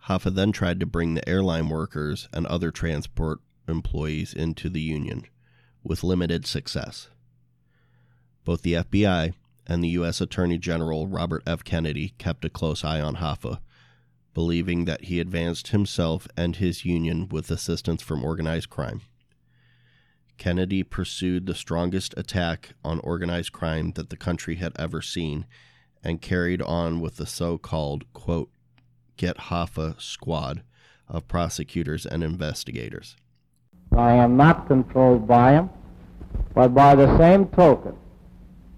Hoffa 0.07 0.33
then 0.33 0.51
tried 0.51 0.79
to 0.79 0.85
bring 0.85 1.13
the 1.13 1.27
airline 1.27 1.69
workers 1.69 2.27
and 2.33 2.45
other 2.45 2.71
transport 2.71 3.39
employees 3.67 4.33
into 4.33 4.69
the 4.69 4.81
union, 4.81 5.23
with 5.83 6.03
limited 6.03 6.45
success. 6.45 7.09
Both 8.43 8.61
the 8.61 8.73
FBI 8.73 9.33
and 9.65 9.83
the 9.83 9.89
U.S. 9.89 10.21
Attorney 10.21 10.59
General 10.59 11.07
Robert 11.07 11.41
F. 11.47 11.63
Kennedy 11.63 12.13
kept 12.19 12.45
a 12.45 12.49
close 12.49 12.83
eye 12.83 13.01
on 13.01 13.15
Hoffa, 13.15 13.59
believing 14.35 14.85
that 14.85 15.05
he 15.05 15.19
advanced 15.19 15.69
himself 15.69 16.27
and 16.37 16.57
his 16.57 16.85
union 16.85 17.27
with 17.29 17.49
assistance 17.49 18.03
from 18.03 18.23
organized 18.23 18.69
crime. 18.69 19.01
Kennedy 20.37 20.83
pursued 20.83 21.45
the 21.45 21.55
strongest 21.55 22.13
attack 22.17 22.73
on 22.83 22.99
organized 22.99 23.53
crime 23.53 23.93
that 23.93 24.09
the 24.09 24.17
country 24.17 24.55
had 24.55 24.73
ever 24.77 25.01
seen 25.01 25.45
and 26.03 26.21
carried 26.21 26.61
on 26.61 26.99
with 26.99 27.15
the 27.15 27.25
so 27.25 27.57
called, 27.57 28.03
quote, 28.13 28.51
Get 29.17 29.37
Hoffa 29.37 29.99
squad 29.99 30.61
of 31.07 31.27
prosecutors 31.27 32.05
and 32.05 32.21
investigators. 32.21 33.15
I 33.95 34.11
am 34.15 34.35
not 34.35 34.67
controlled 34.67 35.25
by 35.25 35.53
him, 35.53 35.69
but 36.53 36.73
by 36.73 36.95
the 36.95 37.17
same 37.17 37.47
token, 37.47 37.95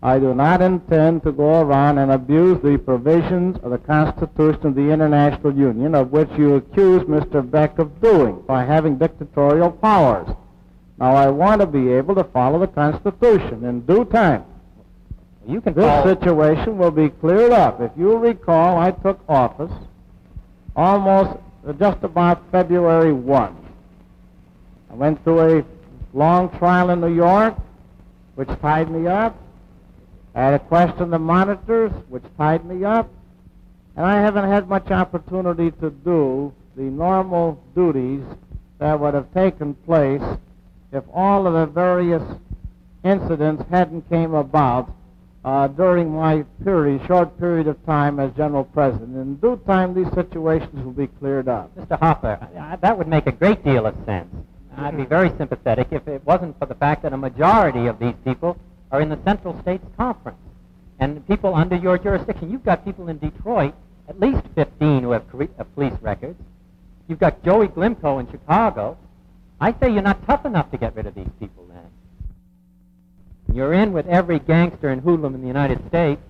I 0.01 0.19
do 0.19 0.35
not 0.35 0.61
intend 0.61 1.23
to 1.23 1.31
go 1.31 1.61
around 1.61 1.97
and 1.97 2.11
abuse 2.11 2.61
the 2.61 2.77
provisions 2.77 3.57
of 3.63 3.71
the 3.71 3.79
Constitution 3.79 4.67
of 4.67 4.75
the 4.75 4.89
International 4.91 5.53
Union, 5.53 5.95
of 5.95 6.11
which 6.11 6.29
you 6.37 6.55
accuse 6.55 7.01
Mr. 7.03 7.49
Beck 7.49 7.79
of 7.79 7.99
doing 7.99 8.43
by 8.47 8.63
having 8.63 8.97
dictatorial 8.97 9.71
powers. 9.71 10.27
Now, 10.99 11.15
I 11.15 11.29
want 11.29 11.61
to 11.61 11.67
be 11.67 11.91
able 11.91 12.13
to 12.15 12.23
follow 12.25 12.59
the 12.59 12.67
Constitution 12.67 13.65
in 13.65 13.81
due 13.81 14.05
time. 14.05 14.45
You 15.47 15.61
can 15.61 15.73
This 15.73 16.03
situation 16.03 16.77
will 16.77 16.91
be 16.91 17.09
cleared 17.09 17.51
up. 17.51 17.81
If 17.81 17.91
you 17.95 18.17
recall, 18.17 18.77
I 18.77 18.91
took 18.91 19.19
office 19.29 19.71
almost 20.75 21.39
uh, 21.67 21.73
just 21.73 22.03
about 22.03 22.43
February 22.51 23.13
1. 23.13 23.57
I 24.91 24.93
went 24.93 25.23
through 25.23 25.59
a 25.59 25.65
long 26.13 26.49
trial 26.57 26.89
in 26.89 27.01
New 27.01 27.15
York, 27.15 27.55
which 28.35 28.49
tied 28.61 28.91
me 28.91 29.07
up. 29.07 29.35
I 30.37 30.41
had 30.41 30.51
to 30.51 30.59
question 30.59 31.09
the 31.09 31.17
monitors, 31.17 31.91
which 32.09 32.23
tied 32.37 32.63
me 32.63 32.85
up. 32.85 33.09
And 33.95 34.05
I 34.05 34.21
haven't 34.21 34.47
had 34.47 34.69
much 34.69 34.91
opportunity 34.91 35.71
to 35.81 35.89
do 35.89 36.53
the 36.75 36.83
normal 36.83 37.59
duties 37.73 38.21
that 38.77 38.99
would 38.99 39.15
have 39.15 39.33
taken 39.33 39.73
place 39.73 40.21
if 40.91 41.03
all 41.11 41.47
of 41.47 41.53
the 41.53 41.65
various 41.65 42.21
incidents 43.03 43.63
hadn't 43.71 44.07
came 44.09 44.35
about 44.35 44.93
uh, 45.43 45.69
during 45.69 46.13
my 46.13 46.43
period, 46.63 47.01
short 47.07 47.35
period 47.39 47.67
of 47.67 47.83
time 47.87 48.19
as 48.19 48.31
general 48.33 48.63
president. 48.63 49.15
In 49.15 49.37
due 49.37 49.59
time, 49.65 49.95
these 49.95 50.13
situations 50.13 50.85
will 50.85 50.91
be 50.91 51.07
cleared 51.07 51.47
up. 51.47 51.75
Mr. 51.75 51.99
Hoffa, 51.99 52.55
I- 52.55 52.75
that 52.75 52.95
would 52.95 53.07
make 53.07 53.25
a 53.25 53.31
great 53.31 53.63
deal 53.63 53.87
of 53.87 53.95
sense. 54.05 54.29
I'd 54.77 54.95
be 54.97 55.05
very 55.05 55.31
sympathetic 55.39 55.87
if 55.89 56.07
it 56.07 56.23
wasn't 56.25 56.59
for 56.59 56.67
the 56.67 56.75
fact 56.75 57.01
that 57.01 57.13
a 57.13 57.17
majority 57.17 57.87
of 57.87 57.97
these 57.97 58.13
people 58.23 58.55
are 58.91 59.01
in 59.01 59.09
the 59.09 59.19
Central 59.23 59.59
States 59.61 59.83
Conference 59.97 60.37
and 60.99 61.25
people 61.27 61.53
under 61.53 61.75
your 61.75 61.97
jurisdiction. 61.97 62.49
You've 62.51 62.63
got 62.63 62.83
people 62.85 63.07
in 63.09 63.17
Detroit, 63.19 63.73
at 64.09 64.19
least 64.19 64.41
15 64.55 65.03
who 65.03 65.11
have 65.11 65.23
uh, 65.33 65.63
police 65.75 65.93
records. 66.01 66.39
You've 67.07 67.19
got 67.19 67.43
Joey 67.43 67.67
Glimco 67.67 68.19
in 68.19 68.29
Chicago. 68.31 68.97
I 69.59 69.73
say 69.79 69.91
you're 69.91 70.01
not 70.01 70.25
tough 70.25 70.45
enough 70.45 70.71
to 70.71 70.77
get 70.77 70.95
rid 70.95 71.05
of 71.05 71.15
these 71.15 71.29
people 71.39 71.65
then. 71.67 73.55
You're 73.55 73.73
in 73.73 73.93
with 73.93 74.07
every 74.07 74.39
gangster 74.39 74.89
and 74.89 75.01
hoodlum 75.01 75.35
in 75.35 75.41
the 75.41 75.47
United 75.47 75.85
States. 75.87 76.21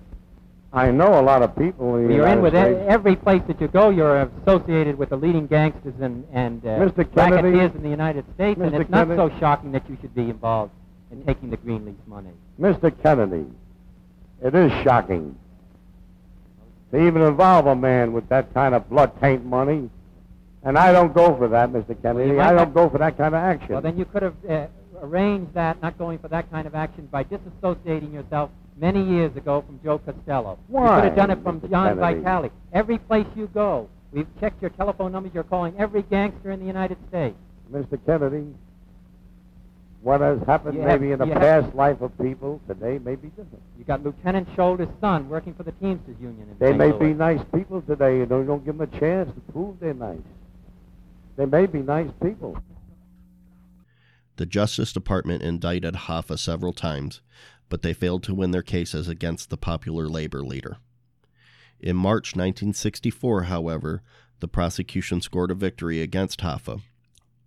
I 0.72 0.90
know 0.90 1.18
a 1.18 1.22
lot 1.22 1.42
of 1.42 1.56
people 1.56 1.96
in 1.96 2.10
You're 2.10 2.28
in 2.28 2.42
with 2.42 2.52
States. 2.52 2.78
every 2.86 3.16
place 3.16 3.42
that 3.48 3.60
you 3.60 3.68
go. 3.68 3.88
You're 3.88 4.30
associated 4.42 4.98
with 4.98 5.08
the 5.08 5.16
leading 5.16 5.46
gangsters 5.46 5.94
and 6.00 6.26
and 6.30 6.64
uh, 6.64 6.68
Mr. 6.78 7.10
Kennedy- 7.14 7.56
racketeers 7.56 7.74
in 7.74 7.82
the 7.82 7.88
United 7.88 8.26
States, 8.34 8.60
and 8.60 8.72
Mr. 8.72 8.82
it's 8.82 8.90
not 8.90 9.08
so 9.08 9.30
shocking 9.40 9.72
that 9.72 9.88
you 9.88 9.96
should 10.02 10.14
be 10.14 10.28
involved 10.28 10.72
in 11.10 11.24
taking 11.24 11.50
the 11.50 11.56
Greenleaf 11.56 11.96
money. 12.06 12.30
Mr. 12.60 12.92
Kennedy, 13.02 13.46
it 14.42 14.54
is 14.54 14.70
shocking 14.84 15.36
to 16.90 17.06
even 17.06 17.22
involve 17.22 17.66
a 17.66 17.76
man 17.76 18.12
with 18.12 18.28
that 18.28 18.52
kind 18.54 18.74
of 18.74 18.88
blood 18.88 19.12
taint 19.20 19.44
money. 19.44 19.90
And 20.64 20.76
I 20.76 20.92
don't 20.92 21.14
go 21.14 21.36
for 21.36 21.48
that, 21.48 21.70
Mr. 21.70 22.00
Kennedy. 22.00 22.30
you 22.30 22.40
I 22.40 22.52
don't 22.52 22.74
go 22.74 22.88
for 22.88 22.98
that 22.98 23.16
kind 23.16 23.34
of 23.34 23.40
action. 23.40 23.72
Well, 23.72 23.82
then 23.82 23.96
you 23.96 24.04
could 24.04 24.22
have 24.22 24.34
uh, 24.48 24.66
arranged 25.00 25.54
that, 25.54 25.80
not 25.80 25.98
going 25.98 26.18
for 26.18 26.28
that 26.28 26.50
kind 26.50 26.66
of 26.66 26.74
action, 26.74 27.06
by 27.06 27.24
disassociating 27.24 28.12
yourself 28.12 28.50
many 28.76 29.02
years 29.02 29.34
ago 29.36 29.62
from 29.66 29.80
Joe 29.82 29.98
Costello. 29.98 30.58
Why? 30.68 30.96
You 30.96 31.02
could 31.02 31.04
have 31.04 31.16
done 31.16 31.30
it 31.30 31.42
from 31.42 31.60
Mr. 31.60 31.70
John 31.70 31.98
Kennedy? 31.98 32.20
Vitale. 32.20 32.50
Every 32.72 32.98
place 32.98 33.26
you 33.36 33.48
go, 33.48 33.88
we've 34.12 34.26
checked 34.40 34.60
your 34.60 34.70
telephone 34.70 35.12
numbers. 35.12 35.32
You're 35.34 35.44
calling 35.44 35.74
every 35.78 36.02
gangster 36.02 36.50
in 36.50 36.60
the 36.60 36.66
United 36.66 36.98
States. 37.08 37.36
Mr. 37.72 37.98
Kennedy, 38.04 38.46
what 40.02 40.20
has 40.20 40.38
happened 40.46 40.74
You 40.76 40.80
have- 40.82 41.00
maybe 41.00 41.12
in 41.12 41.18
the 41.18 41.26
you 41.26 41.32
have- 41.32 41.64
past 41.64 41.74
life 41.74 42.00
of 42.00 42.16
people 42.18 42.60
today 42.68 42.98
may 42.98 43.16
be 43.16 43.28
different. 43.28 43.62
You 43.78 43.84
got 43.84 44.02
Lieutenant 44.04 44.48
Shoulder's 44.54 44.88
son 45.00 45.28
working 45.28 45.54
for 45.54 45.62
the 45.64 45.72
Teamsters 45.72 46.16
Union 46.20 46.48
in 46.50 46.56
They 46.58 46.66
St. 46.68 46.78
may 46.78 46.92
Louis. 46.92 47.08
be 47.12 47.14
nice 47.14 47.40
people 47.54 47.82
today. 47.82 48.18
You 48.18 48.26
don't, 48.26 48.46
don't 48.46 48.64
give 48.64 48.78
them 48.78 48.88
a 48.92 48.98
chance 48.98 49.32
to 49.34 49.40
prove 49.52 49.80
they're 49.80 49.94
nice. 49.94 50.18
They 51.36 51.46
may 51.46 51.66
be 51.66 51.80
nice 51.80 52.10
people. 52.22 52.56
The 54.36 54.46
Justice 54.46 54.92
Department 54.92 55.42
indicted 55.42 55.94
Hoffa 55.94 56.38
several 56.38 56.72
times, 56.72 57.20
but 57.68 57.82
they 57.82 57.92
failed 57.92 58.22
to 58.24 58.34
win 58.34 58.52
their 58.52 58.62
cases 58.62 59.08
against 59.08 59.50
the 59.50 59.56
popular 59.56 60.08
labor 60.08 60.42
leader. 60.42 60.76
In 61.80 61.96
March 61.96 62.34
1964, 62.36 63.44
however, 63.44 64.02
the 64.40 64.48
prosecution 64.48 65.20
scored 65.20 65.50
a 65.50 65.54
victory 65.54 66.00
against 66.00 66.40
Hoffa. 66.40 66.82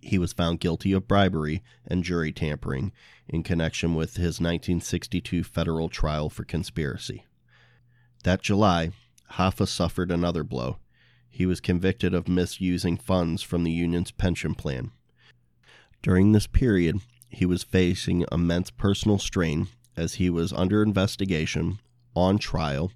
He 0.01 0.17
was 0.17 0.33
found 0.33 0.59
guilty 0.59 0.93
of 0.93 1.07
bribery 1.07 1.61
and 1.85 2.03
jury 2.03 2.31
tampering 2.31 2.91
in 3.27 3.43
connection 3.43 3.95
with 3.95 4.15
his 4.15 4.39
1962 4.39 5.43
federal 5.43 5.89
trial 5.89 6.29
for 6.29 6.43
conspiracy. 6.43 7.25
That 8.23 8.41
July, 8.41 8.91
Hoffa 9.33 9.67
suffered 9.67 10.11
another 10.11 10.43
blow. 10.43 10.77
He 11.29 11.45
was 11.45 11.61
convicted 11.61 12.13
of 12.13 12.27
misusing 12.27 12.97
funds 12.97 13.41
from 13.41 13.63
the 13.63 13.71
union's 13.71 14.11
pension 14.11 14.55
plan. 14.55 14.91
During 16.01 16.31
this 16.31 16.47
period, 16.47 16.99
he 17.29 17.45
was 17.45 17.63
facing 17.63 18.25
immense 18.31 18.69
personal 18.71 19.19
strain 19.19 19.67
as 19.95 20.15
he 20.15 20.29
was 20.29 20.51
under 20.51 20.81
investigation, 20.81 21.79
on 22.15 22.37
trial, 22.37 22.91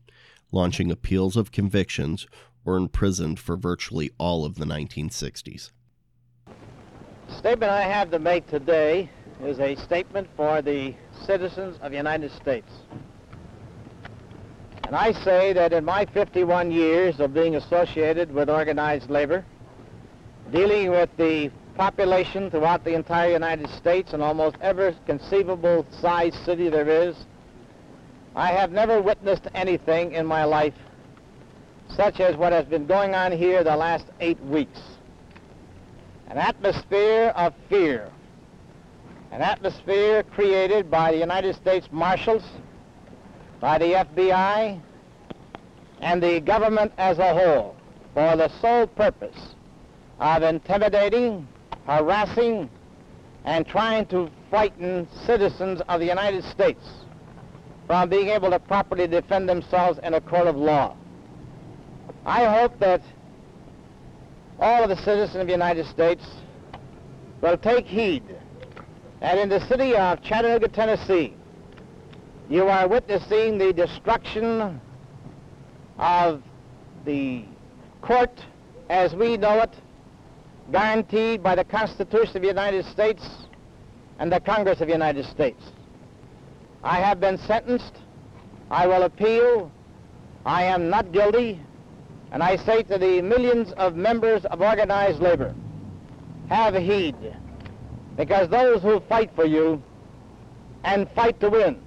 launching 0.51 0.91
appeals 0.91 1.37
of 1.37 1.51
convictions, 1.51 2.27
or 2.65 2.77
imprisoned 2.77 3.39
for 3.39 3.55
virtually 3.55 4.11
all 4.17 4.43
of 4.43 4.55
the 4.55 4.65
1960s. 4.65 5.71
Statement 7.45 7.71
I 7.71 7.84
have 7.84 8.10
to 8.10 8.17
make 8.17 8.47
today 8.47 9.08
is 9.43 9.60
a 9.60 9.75
statement 9.75 10.27
for 10.36 10.63
the 10.63 10.95
citizens 11.27 11.77
of 11.79 11.91
the 11.91 11.97
United 11.97 12.31
States. 12.31 12.71
And 14.88 14.95
I 14.95 15.12
say 15.12 15.53
that 15.53 15.71
in 15.71 15.86
my 15.86 16.05
51 16.05 16.71
years 16.71 17.19
of 17.19 17.36
being 17.36 17.55
associated 17.55 18.34
with 18.34 18.49
organized 18.49 19.12
labor, 19.12 19.45
dealing 20.51 20.89
with 20.89 21.15
the 21.17 21.51
population 21.75 22.49
throughout 22.49 22.84
the 22.84 22.95
entire 22.95 23.34
United 23.34 23.69
States 23.69 24.13
and 24.13 24.23
almost 24.23 24.55
every 24.60 24.97
conceivable 25.05 25.86
size 26.01 26.34
city 26.45 26.69
there 26.69 26.89
is, 26.89 27.15
I 28.36 28.53
have 28.53 28.71
never 28.71 28.99
witnessed 29.03 29.47
anything 29.53 30.13
in 30.13 30.25
my 30.25 30.45
life 30.45 30.73
such 31.95 32.19
as 32.21 32.36
what 32.38 32.53
has 32.53 32.65
been 32.65 32.88
going 32.88 33.13
on 33.13 33.31
here 33.31 33.63
the 33.63 33.77
last 33.77 34.08
eight 34.19 34.43
weeks 34.45 34.94
an 36.29 36.38
atmosphere 36.38 37.31
of 37.35 37.53
fear, 37.69 38.09
an 39.31 39.41
atmosphere 39.41 40.23
created 40.23 40.89
by 40.89 41.11
the 41.11 41.17
United 41.17 41.55
States 41.55 41.88
Marshals, 41.91 42.43
by 43.59 43.77
the 43.77 43.85
FBI, 43.85 44.79
and 46.01 46.21
the 46.21 46.39
government 46.39 46.91
as 46.97 47.19
a 47.19 47.33
whole 47.33 47.75
for 48.13 48.35
the 48.35 48.49
sole 48.59 48.88
purpose 48.88 49.55
of 50.19 50.43
intimidating, 50.43 51.47
harassing, 51.85 52.69
and 53.43 53.67
trying 53.67 54.05
to 54.07 54.29
frighten 54.49 55.07
citizens 55.25 55.81
of 55.88 55.99
the 55.99 56.05
United 56.05 56.43
States 56.45 56.85
from 57.85 58.09
being 58.09 58.29
able 58.29 58.49
to 58.49 58.59
properly 58.59 59.07
defend 59.07 59.47
themselves 59.47 59.99
in 60.01 60.15
a 60.15 60.21
court 60.21 60.47
of 60.47 60.55
law. 60.55 60.95
I 62.25 62.45
hope 62.45 62.79
that 62.79 63.01
all 64.59 64.83
of 64.83 64.89
the 64.89 64.97
citizens 64.97 65.35
of 65.35 65.47
the 65.47 65.53
United 65.53 65.85
States 65.87 66.23
will 67.41 67.57
take 67.57 67.85
heed 67.85 68.23
that 69.19 69.37
in 69.37 69.49
the 69.49 69.59
city 69.67 69.95
of 69.95 70.21
Chattanooga, 70.21 70.67
Tennessee, 70.67 71.33
you 72.49 72.67
are 72.67 72.87
witnessing 72.87 73.57
the 73.57 73.73
destruction 73.73 74.79
of 75.97 76.43
the 77.05 77.43
court 78.01 78.43
as 78.89 79.15
we 79.15 79.37
know 79.37 79.61
it, 79.61 79.73
guaranteed 80.71 81.41
by 81.41 81.55
the 81.55 81.63
Constitution 81.63 82.37
of 82.37 82.41
the 82.41 82.47
United 82.47 82.85
States 82.85 83.23
and 84.19 84.31
the 84.31 84.39
Congress 84.39 84.79
of 84.81 84.87
the 84.87 84.93
United 84.93 85.25
States. 85.25 85.61
I 86.83 86.97
have 86.99 87.19
been 87.19 87.37
sentenced. 87.37 87.93
I 88.69 88.87
will 88.87 89.03
appeal. 89.03 89.71
I 90.45 90.63
am 90.63 90.89
not 90.89 91.11
guilty. 91.11 91.59
And 92.31 92.43
I 92.43 92.55
say 92.57 92.83
to 92.83 92.97
the 92.97 93.21
millions 93.21 93.71
of 93.73 93.95
members 93.95 94.45
of 94.45 94.61
organized 94.61 95.21
labor, 95.21 95.53
have 96.49 96.75
heed, 96.75 97.15
because 98.17 98.49
those 98.49 98.81
who 98.81 98.99
fight 99.01 99.31
for 99.35 99.45
you 99.45 99.81
and 100.83 101.09
fight 101.11 101.39
to 101.39 101.49
win 101.49 101.81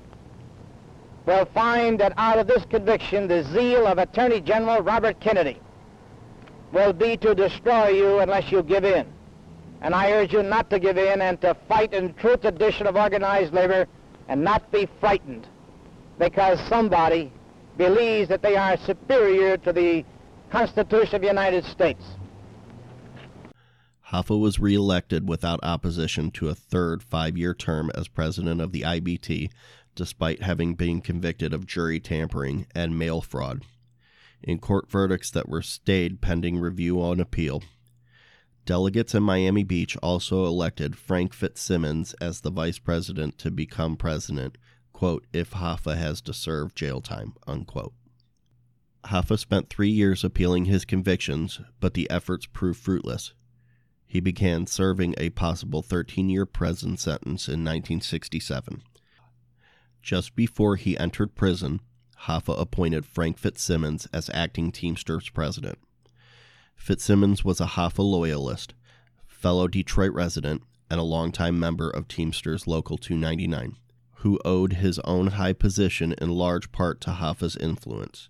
will 1.27 1.45
find 1.47 2.01
that 2.01 2.13
out 2.17 2.39
of 2.39 2.47
this 2.47 2.65
conviction, 2.65 3.29
the 3.29 3.45
zeal 3.45 3.87
of 3.87 3.99
Attorney 3.99 4.41
General 4.41 4.81
Robert 4.81 5.21
Kennedy 5.21 5.59
will 6.73 6.93
be 6.93 7.17
to 7.19 7.35
destroy 7.35 7.89
you 7.89 8.19
unless 8.19 8.51
you 8.51 8.63
give 8.63 8.85
in. 8.85 9.07
And 9.81 9.95
I 9.95 10.13
urge 10.13 10.33
you 10.33 10.43
not 10.43 10.71
to 10.71 10.79
give 10.79 10.99
in 10.99 11.23
and 11.23 11.41
to 11.43 11.55
fight 11.69 11.93
in 11.95 12.15
true 12.15 12.37
tradition 12.37 12.87
of 12.87 12.97
organized 12.97 13.53
labor 13.53 13.87
and 14.29 14.43
not 14.43 14.71
be 14.73 14.89
frightened 15.01 15.47
because 16.19 16.59
somebody 16.69 17.33
believes 17.77 18.29
that 18.29 18.43
they 18.43 18.57
are 18.57 18.77
superior 18.79 19.57
to 19.59 19.73
the 19.73 20.05
Constitution 20.51 21.17
of 21.17 21.21
the 21.21 21.29
United 21.29 21.65
States. 21.65 22.03
Hoffa 24.13 24.39
was 24.39 24.59
reelected 24.59 25.29
without 25.29 25.61
opposition 25.63 26.31
to 26.31 26.49
a 26.49 26.55
third 26.55 27.03
five 27.03 27.37
year 27.37 27.53
term 27.53 27.91
as 27.95 28.09
president 28.09 28.61
of 28.61 28.73
the 28.73 28.83
IBT, 28.83 29.51
despite 29.95 30.43
having 30.43 30.75
been 30.75 31.01
convicted 31.03 31.53
of 31.53 31.67
jury 31.67 32.01
tampering 32.01 32.67
and 32.75 32.99
mail 32.99 33.21
fraud. 33.21 33.65
In 34.43 34.59
court 34.59 34.91
verdicts 34.91 35.31
that 35.33 35.49
were 35.49 35.63
stayed 35.63 36.23
pending 36.23 36.59
review 36.59 37.03
on 37.03 37.21
appeal, 37.21 37.63
delegates 38.65 39.15
in 39.15 39.23
Miami 39.23 39.65
Beach 39.65 39.97
also 39.99 40.47
elected 40.47 40.97
Frank 40.97 41.35
Fitzsimmons 41.35 42.15
as 42.21 42.41
the 42.41 42.51
vice 42.51 42.79
president 42.79 43.37
to 43.39 43.51
become 43.51 43.97
president, 43.97 44.57
quote, 44.93 45.27
if 45.33 45.51
Hoffa 45.51 45.97
has 45.97 46.21
to 46.23 46.33
serve 46.33 46.75
jail 46.75 47.01
time, 47.01 47.35
unquote. 47.47 47.93
Hoffa 49.07 49.39
spent 49.39 49.71
three 49.71 49.91
years 49.91 50.25
appealing 50.25 50.67
his 50.67 50.85
convictions, 50.85 51.61
but 51.81 51.95
the 51.95 52.11
efforts 52.11 52.47
proved 52.47 52.81
fruitless. 52.81 53.33
He 54.07 54.21
began 54.21 54.67
serving 54.67 55.15
a 55.19 55.31
possible 55.31 55.83
13 55.83 56.29
year 56.31 56.47
prison 56.47 56.97
sentence 56.97 57.47
in 57.49 57.65
1967. 57.65 58.83
Just 60.03 60.35
before 60.35 60.77
he 60.77 60.99
entered 60.99 61.35
prison, 61.35 61.81
Hoffa 62.23 62.59
appointed 62.59 63.07
Frank 63.07 63.39
Fitzsimmons 63.39 64.09
as 64.13 64.31
acting 64.33 64.73
Teamsters 64.73 65.29
president. 65.29 65.79
Fitzsimmons 66.75 67.45
was 67.45 67.61
a 67.61 67.67
Hoffa 67.67 67.99
loyalist, 67.99 68.75
fellow 69.27 69.69
Detroit 69.69 70.13
resident, 70.13 70.63
and 70.91 70.99
a 70.99 71.05
longtime 71.05 71.59
member 71.59 71.91
of 71.91 72.09
Teamsters 72.09 72.67
Local 72.67 72.97
299, 72.97 73.77
who 74.17 74.41
owed 74.45 74.75
his 74.75 74.99
own 75.01 75.29
high 75.29 75.53
position 75.53 76.15
in 76.21 76.31
large 76.31 76.73
part 76.73 77.01
to 77.03 77.11
Hoffa's 77.11 77.57
influence. 77.57 78.29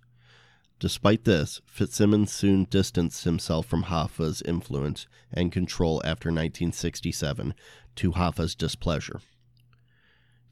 Despite 0.79 1.25
this, 1.25 1.59
Fitzsimmons 1.65 2.31
soon 2.31 2.63
distanced 2.63 3.25
himself 3.25 3.65
from 3.65 3.83
Hoffa's 3.83 4.41
influence 4.43 5.07
and 5.31 5.51
control 5.51 6.01
after 6.05 6.29
1967 6.29 7.53
to 7.95 8.11
Hoffa's 8.13 8.55
displeasure. 8.55 9.19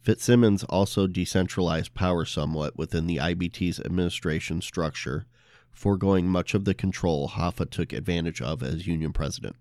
Fitzsimmons 0.01 0.65
also 0.65 1.07
decentralized 1.07 1.93
power 1.93 2.25
somewhat 2.25 2.77
within 2.77 3.07
the 3.07 3.17
IBT's 3.17 3.79
administration 3.79 4.61
structure, 4.61 5.25
foregoing 5.71 6.27
much 6.27 6.53
of 6.53 6.65
the 6.65 6.73
control 6.73 7.29
Hoffa 7.29 7.69
took 7.69 7.93
advantage 7.93 8.41
of 8.41 8.61
as 8.61 8.85
union 8.85 9.13
president. 9.13 9.55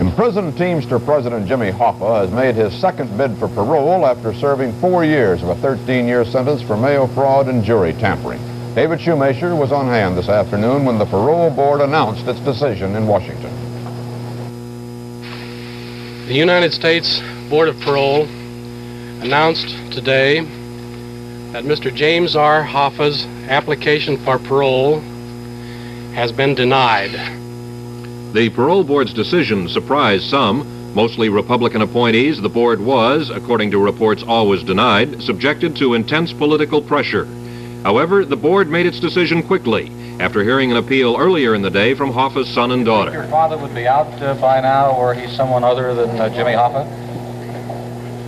Imprisoned 0.00 0.58
Teamster 0.58 0.98
President 0.98 1.46
Jimmy 1.46 1.70
Hoffa 1.70 2.22
has 2.22 2.32
made 2.32 2.56
his 2.56 2.74
second 2.74 3.16
bid 3.16 3.36
for 3.38 3.46
parole 3.46 4.04
after 4.04 4.34
serving 4.34 4.72
four 4.80 5.04
years 5.04 5.44
of 5.44 5.50
a 5.50 5.54
13-year 5.54 6.24
sentence 6.24 6.60
for 6.60 6.76
mail 6.76 7.06
fraud 7.06 7.48
and 7.48 7.62
jury 7.62 7.92
tampering. 7.92 8.53
David 8.74 9.00
Shoemaker 9.00 9.54
was 9.54 9.70
on 9.70 9.86
hand 9.86 10.18
this 10.18 10.28
afternoon 10.28 10.84
when 10.84 10.98
the 10.98 11.04
parole 11.04 11.48
board 11.48 11.80
announced 11.80 12.26
its 12.26 12.40
decision 12.40 12.96
in 12.96 13.06
Washington. 13.06 13.52
The 16.26 16.34
United 16.34 16.72
States 16.72 17.22
Board 17.48 17.68
of 17.68 17.78
Parole 17.82 18.24
announced 19.22 19.68
today 19.92 20.40
that 21.52 21.62
Mr. 21.62 21.94
James 21.94 22.34
R. 22.34 22.64
Hoffa's 22.64 23.24
application 23.48 24.16
for 24.24 24.40
parole 24.40 24.98
has 26.14 26.32
been 26.32 26.56
denied. 26.56 27.12
The 28.34 28.50
parole 28.50 28.82
board's 28.82 29.14
decision 29.14 29.68
surprised 29.68 30.24
some. 30.24 30.94
Mostly 30.96 31.28
Republican 31.28 31.82
appointees, 31.82 32.40
the 32.40 32.48
board 32.48 32.80
was, 32.80 33.30
according 33.30 33.70
to 33.70 33.78
reports 33.78 34.24
always 34.24 34.64
denied, 34.64 35.22
subjected 35.22 35.76
to 35.76 35.94
intense 35.94 36.32
political 36.32 36.82
pressure. 36.82 37.28
However, 37.84 38.24
the 38.24 38.36
board 38.36 38.70
made 38.70 38.86
its 38.86 38.98
decision 38.98 39.42
quickly 39.42 39.92
after 40.18 40.42
hearing 40.42 40.70
an 40.70 40.78
appeal 40.78 41.16
earlier 41.18 41.54
in 41.54 41.60
the 41.60 41.70
day 41.70 41.94
from 41.94 42.10
Hoffa's 42.10 42.48
son 42.48 42.70
and 42.70 42.82
daughter. 42.82 43.12
Your 43.12 43.24
father 43.24 43.58
would 43.58 43.74
be 43.74 43.86
out 43.86 44.06
uh, 44.22 44.34
by 44.40 44.60
now, 44.62 44.92
or 44.92 45.12
he's 45.12 45.30
someone 45.36 45.62
other 45.64 45.94
than 45.94 46.18
uh, 46.18 46.30
Jimmy 46.30 46.52
Hoffa? 46.52 46.86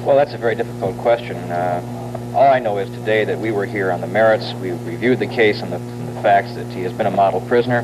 Well, 0.04 0.14
that's 0.14 0.34
a 0.34 0.38
very 0.38 0.56
difficult 0.56 0.98
question. 0.98 1.36
Uh, 1.50 2.32
all 2.34 2.52
I 2.52 2.58
know 2.58 2.76
is 2.76 2.90
today 2.90 3.24
that 3.24 3.38
we 3.38 3.50
were 3.50 3.64
here 3.64 3.90
on 3.90 4.02
the 4.02 4.06
merits. 4.06 4.52
We 4.60 4.72
reviewed 4.72 5.20
the 5.20 5.26
case 5.26 5.62
and 5.62 5.72
the, 5.72 5.78
the 5.78 6.20
facts 6.20 6.54
that 6.54 6.66
he 6.66 6.82
has 6.82 6.92
been 6.92 7.06
a 7.06 7.10
model 7.10 7.40
prisoner. 7.40 7.82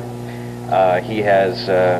Uh, 0.69 1.01
he 1.01 1.19
has 1.19 1.67
uh, 1.69 1.99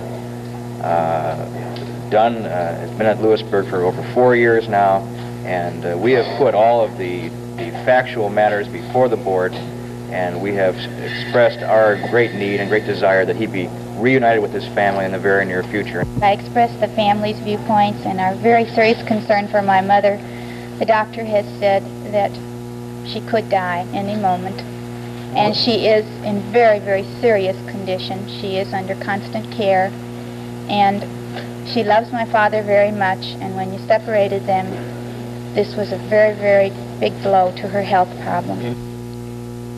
uh, 0.83 2.09
done, 2.12 2.43
has 2.43 2.91
been 2.91 3.07
at 3.07 3.19
Lewisburg 3.19 3.67
for 3.69 3.83
over 3.83 4.03
four 4.13 4.36
years 4.36 4.67
now, 4.69 4.99
and 5.45 5.99
we 5.99 6.12
have 6.12 6.38
put 6.38 6.53
all 6.53 6.86
of 6.86 6.95
the 6.99 7.31
the 7.57 7.71
factual 7.85 8.29
matters 8.29 8.67
before 8.67 9.07
the 9.09 9.17
board, 9.17 9.53
and 9.53 10.41
we 10.41 10.53
have 10.53 10.75
expressed 10.75 11.63
our 11.63 11.95
great 12.09 12.33
need 12.33 12.59
and 12.59 12.69
great 12.69 12.85
desire 12.85 13.25
that 13.25 13.35
he 13.35 13.47
be 13.47 13.67
reunited 13.97 14.41
with 14.41 14.51
his 14.51 14.65
family 14.69 15.05
in 15.05 15.11
the 15.11 15.19
very 15.19 15.45
near 15.45 15.63
future. 15.63 16.05
I 16.21 16.33
expressed 16.33 16.79
the 16.79 16.87
family's 16.89 17.39
viewpoints 17.39 18.05
and 18.05 18.19
our 18.19 18.35
very 18.35 18.65
serious 18.65 19.01
concern 19.07 19.47
for 19.47 19.61
my 19.61 19.81
mother. 19.81 20.17
The 20.79 20.85
doctor 20.85 21.23
has 21.23 21.45
said 21.59 21.83
that 22.11 22.31
she 23.07 23.21
could 23.21 23.49
die 23.49 23.87
any 23.93 24.15
moment, 24.15 24.59
and 25.35 25.55
she 25.55 25.87
is 25.87 26.05
in 26.23 26.41
very, 26.51 26.79
very 26.79 27.03
serious 27.21 27.57
condition. 27.69 28.27
She 28.27 28.57
is 28.57 28.73
under 28.73 28.95
constant 28.95 29.51
care, 29.51 29.91
and 30.69 31.03
she 31.67 31.83
loves 31.83 32.11
my 32.11 32.25
father 32.25 32.61
very 32.63 32.91
much, 32.91 33.23
and 33.41 33.55
when 33.55 33.73
you 33.73 33.79
separated 33.87 34.45
them, 34.45 34.67
this 35.53 35.75
was 35.75 35.91
a 35.91 35.97
very, 35.97 36.35
very 36.35 36.71
big 36.99 37.13
blow 37.21 37.51
to 37.58 37.67
her 37.67 37.84
health 37.84 38.10
problem. 38.21 38.75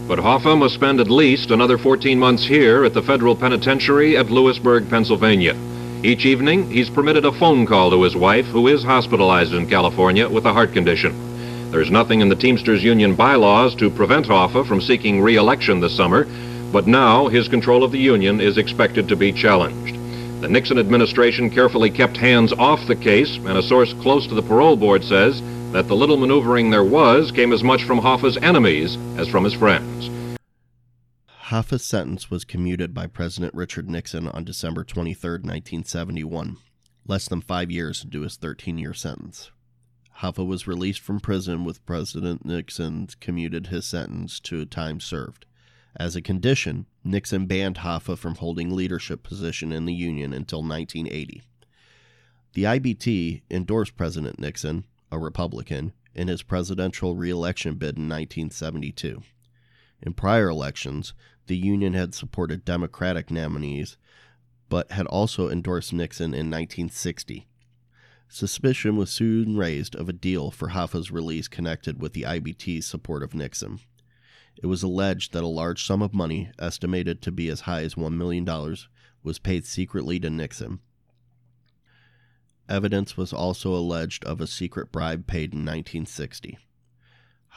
But 0.07 0.19
Hoffa 0.19 0.57
must 0.57 0.75
spend 0.75 0.99
at 0.99 1.09
least 1.09 1.49
another 1.49 1.77
14 1.77 2.19
months 2.19 2.45
here 2.45 2.85
at 2.85 2.93
the 2.93 3.01
federal 3.01 3.35
penitentiary 3.35 4.17
at 4.17 4.29
Lewisburg, 4.29 4.89
Pennsylvania. 4.89 5.55
Each 6.03 6.25
evening, 6.25 6.69
he's 6.69 6.89
permitted 6.89 7.25
a 7.25 7.31
phone 7.31 7.65
call 7.65 7.89
to 7.89 8.03
his 8.03 8.15
wife, 8.15 8.45
who 8.45 8.67
is 8.67 8.83
hospitalized 8.83 9.53
in 9.53 9.67
California 9.67 10.29
with 10.29 10.45
a 10.45 10.53
heart 10.53 10.73
condition. 10.73 11.71
There's 11.71 11.89
nothing 11.89 12.21
in 12.21 12.29
the 12.29 12.35
Teamsters 12.35 12.83
Union 12.83 13.15
bylaws 13.15 13.73
to 13.75 13.89
prevent 13.89 14.27
Hoffa 14.27 14.67
from 14.67 14.79
seeking 14.79 15.21
re-election 15.21 15.79
this 15.79 15.97
summer, 15.97 16.27
but 16.71 16.85
now 16.85 17.27
his 17.27 17.47
control 17.47 17.83
of 17.83 17.91
the 17.91 17.97
union 17.97 18.39
is 18.39 18.57
expected 18.59 19.07
to 19.07 19.15
be 19.15 19.31
challenged. 19.31 20.04
The 20.41 20.49
Nixon 20.49 20.77
administration 20.77 21.49
carefully 21.49 21.89
kept 21.89 22.17
hands 22.17 22.53
off 22.53 22.85
the 22.87 22.95
case, 22.95 23.37
and 23.37 23.57
a 23.57 23.63
source 23.63 23.93
close 23.93 24.27
to 24.27 24.35
the 24.35 24.43
parole 24.43 24.75
board 24.75 25.03
says 25.03 25.41
that 25.71 25.87
the 25.87 25.95
little 25.95 26.17
maneuvering 26.17 26.69
there 26.69 26.83
was 26.83 27.31
came 27.31 27.51
as 27.51 27.63
much 27.63 27.83
from 27.83 27.99
Hoffa's 27.99 28.37
enemies 28.37 28.97
as 29.17 29.27
from 29.27 29.43
his 29.43 29.53
friends. 29.53 30.09
Hoffa's 31.45 31.85
sentence 31.85 32.29
was 32.29 32.43
commuted 32.43 32.93
by 32.93 33.07
President 33.07 33.53
Richard 33.53 33.89
Nixon 33.89 34.27
on 34.27 34.43
December 34.43 34.83
23, 34.83 35.31
1971, 35.31 36.57
less 37.07 37.27
than 37.27 37.41
five 37.41 37.71
years 37.71 38.03
into 38.03 38.21
his 38.21 38.35
13 38.35 38.77
year 38.77 38.93
sentence. 38.93 39.51
Hoffa 40.19 40.45
was 40.45 40.67
released 40.67 41.01
from 41.01 41.19
prison 41.19 41.63
with 41.63 41.85
President 41.85 42.45
Nixon 42.45 43.07
commuted 43.19 43.67
his 43.67 43.85
sentence 43.85 44.39
to 44.41 44.65
time 44.65 44.99
served. 44.99 45.45
As 45.97 46.15
a 46.15 46.21
condition, 46.21 46.87
Nixon 47.03 47.45
banned 47.45 47.77
Hoffa 47.77 48.17
from 48.17 48.35
holding 48.35 48.75
leadership 48.75 49.23
position 49.23 49.71
in 49.71 49.85
the 49.85 49.93
Union 49.93 50.33
until 50.33 50.61
1980. 50.61 51.41
The 52.53 52.63
IBT 52.63 53.43
endorsed 53.49 53.95
President 53.95 54.39
Nixon, 54.39 54.85
a 55.11 55.17
Republican, 55.17 55.93
in 56.13 56.27
his 56.27 56.43
presidential 56.43 57.15
reelection 57.15 57.75
bid 57.75 57.97
in 57.97 58.09
1972. 58.09 59.21
In 60.01 60.13
prior 60.13 60.49
elections, 60.49 61.13
the 61.47 61.57
Union 61.57 61.93
had 61.93 62.13
supported 62.13 62.65
Democratic 62.65 63.31
nominees, 63.31 63.97
but 64.67 64.91
had 64.91 65.05
also 65.07 65.49
endorsed 65.49 65.93
Nixon 65.93 66.33
in 66.33 66.49
1960. 66.49 67.47
Suspicion 68.27 68.97
was 68.97 69.11
soon 69.11 69.55
raised 69.55 69.95
of 69.95 70.09
a 70.09 70.13
deal 70.13 70.51
for 70.51 70.69
Hoffa's 70.69 71.11
release 71.11 71.47
connected 71.47 72.01
with 72.01 72.13
the 72.13 72.23
IBT's 72.23 72.85
support 72.85 73.23
of 73.23 73.35
Nixon. 73.35 73.79
It 74.61 74.67
was 74.67 74.83
alleged 74.83 75.33
that 75.33 75.43
a 75.43 75.47
large 75.47 75.83
sum 75.83 76.01
of 76.01 76.13
money, 76.13 76.49
estimated 76.57 77.21
to 77.21 77.31
be 77.31 77.49
as 77.49 77.61
high 77.61 77.83
as 77.83 77.95
$1 77.95 78.13
million, 78.13 78.45
was 79.21 79.39
paid 79.39 79.65
secretly 79.65 80.19
to 80.19 80.29
Nixon. 80.29 80.79
Evidence 82.69 83.17
was 83.17 83.33
also 83.33 83.75
alleged 83.75 84.23
of 84.25 84.41
a 84.41 84.47
secret 84.47 84.91
bribe 84.91 85.27
paid 85.27 85.53
in 85.53 85.59
1960. 85.59 86.57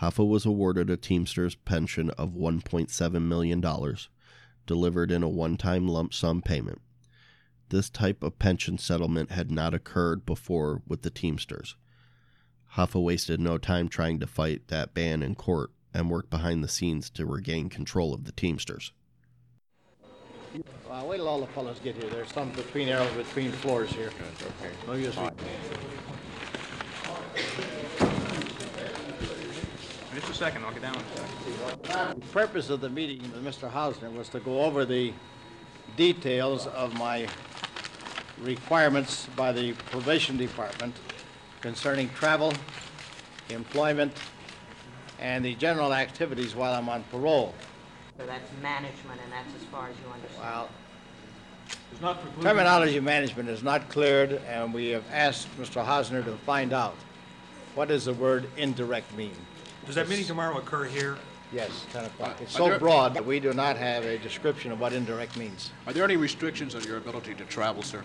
Hoffa 0.01 0.27
was 0.27 0.45
awarded 0.45 0.91
a 0.91 0.97
Teamsters 0.97 1.55
pension 1.55 2.11
of 2.11 2.35
$1.7 2.35 3.23
million, 3.23 3.97
delivered 4.67 5.11
in 5.11 5.23
a 5.23 5.29
one 5.29 5.57
time 5.57 5.89
lump 5.89 6.13
sum 6.13 6.43
payment. 6.43 6.81
This 7.71 7.91
type 7.91 8.23
of 8.23 8.39
pension 8.39 8.79
settlement 8.79 9.31
had 9.31 9.51
not 9.51 9.75
occurred 9.75 10.27
before 10.27 10.83
with 10.87 11.03
the 11.03 11.11
Teamsters. 11.11 11.77
Hoffa 12.75 13.03
wasted 13.03 13.41
no 13.41 13.57
time 13.57 13.89
trying 13.89 14.21
to 14.21 14.27
fight 14.27 14.69
that 14.69 14.95
ban 14.95 15.23
in 15.23 15.35
court 15.35 15.71
and 15.95 16.11
worked 16.11 16.31
behind 16.31 16.63
the 16.63 16.69
scenes 16.69 17.11
to 17.11 17.27
regain 17.27 17.69
control 17.69 18.13
of 18.15 18.25
the 18.25 18.33
Teamsters. 18.33 18.93
Well, 20.89 21.07
wait 21.07 21.19
till 21.19 21.29
all 21.29 21.41
the 21.41 21.47
fellows 21.49 21.79
get 21.83 21.97
here. 21.97 22.09
There's 22.11 22.33
some 22.33 22.51
between 22.53 22.89
arrows 22.89 23.13
between 23.13 23.53
floors 23.53 23.91
here. 23.91 24.11
okay. 24.11 24.75
No 24.87 24.95
use. 24.95 25.15
Oh, 25.17 25.31
Just 30.15 30.31
a 30.31 30.35
second, 30.35 30.65
I'll 30.65 30.73
get 30.73 30.83
down 30.83 30.95
in 30.95 31.01
a 31.01 31.87
second. 31.87 32.21
The 32.23 32.27
purpose 32.33 32.71
of 32.71 32.81
the 32.81 32.89
meeting 32.89 33.21
with 33.23 33.45
Mr. 33.45 33.71
Hausner 33.71 34.13
was 34.13 34.29
to 34.31 34.41
go 34.41 34.63
over 34.63 34.85
the 34.85 35.13
details 35.97 36.67
of 36.69 36.95
my 36.95 37.29
requirements 38.41 39.29
by 39.37 39.53
the 39.53 39.75
probation 39.91 40.37
department 40.37 40.95
concerning 41.61 42.09
travel, 42.11 42.53
employment, 43.51 44.13
and 45.21 45.45
the 45.45 45.55
general 45.55 45.93
activities 45.93 46.55
while 46.55 46.75
I'm 46.75 46.89
on 46.89 47.03
parole. 47.11 47.55
So 48.19 48.27
that's 48.27 48.51
management, 48.63 49.21
and 49.23 49.33
that's 49.33 49.55
as 49.57 49.63
far 49.71 49.89
as 49.89 49.95
you 50.05 50.13
understand. 50.13 50.69
Well, 52.03 52.19
terminology 52.41 53.01
management 53.01 53.49
is 53.49 53.63
not 53.63 53.89
cleared, 53.89 54.33
and 54.49 54.73
we 54.73 54.89
have 54.89 55.05
asked 55.13 55.49
Mr. 55.59 55.85
Hosner 55.85 56.25
to 56.25 56.33
find 56.39 56.73
out 56.73 56.97
what 57.75 57.89
does 57.89 58.07
the 58.07 58.15
word 58.15 58.49
indirect 58.57 59.15
mean. 59.17 59.35
Does 59.87 59.95
that 59.95 60.09
meeting 60.09 60.25
tomorrow 60.27 60.59
occur 60.59 60.85
here? 60.85 61.17
Yes, 61.53 61.87
10 61.93 62.05
o'clock. 62.05 62.31
Uh, 62.31 62.43
it's 62.43 62.55
Are 62.57 62.59
so 62.59 62.69
there- 62.69 62.79
broad 62.79 63.15
that 63.15 63.25
we 63.25 63.41
do 63.41 63.55
not 63.55 63.77
have 63.77 64.05
a 64.05 64.19
description 64.19 64.71
of 64.71 64.81
what 64.81 64.93
indirect 64.93 65.37
means. 65.37 65.71
Are 65.87 65.93
there 65.93 66.05
any 66.05 66.17
restrictions 66.17 66.75
on 66.75 66.83
your 66.85 66.99
ability 66.99 67.35
to 67.35 67.45
travel, 67.45 67.83
sir? 67.83 68.05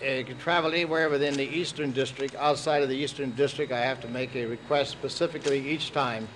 Uh, 0.00 0.06
You 0.06 0.24
can 0.24 0.38
travel 0.38 0.72
anywhere 0.72 1.08
within 1.08 1.34
the 1.34 1.44
Eastern 1.44 1.90
District. 1.92 2.34
Outside 2.36 2.82
of 2.82 2.88
the 2.88 2.96
Eastern 2.96 3.32
District, 3.32 3.72
I 3.72 3.80
have 3.80 4.00
to 4.02 4.08
make 4.08 4.34
a 4.36 4.46
request 4.46 4.92
specifically 4.92 5.68
each 5.68 5.92
time 5.92 6.28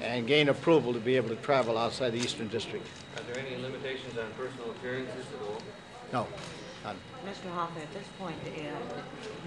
and 0.00 0.26
gain 0.26 0.48
approval 0.48 0.92
to 0.92 1.00
be 1.00 1.16
able 1.16 1.28
to 1.28 1.36
travel 1.36 1.76
outside 1.76 2.10
the 2.10 2.18
Eastern 2.18 2.48
District. 2.48 2.86
Are 3.16 3.22
there 3.32 3.44
any 3.44 3.56
limitations 3.60 4.16
on 4.18 4.30
personal 4.36 4.70
appearances 4.70 5.26
at 5.34 5.46
all? 5.46 5.60
No, 6.12 6.26
none. 6.84 6.96
Mr. 7.26 7.54
Hoffa, 7.54 7.82
at 7.82 7.92
this 7.92 8.06
point, 8.18 8.36
uh, 8.46 9.00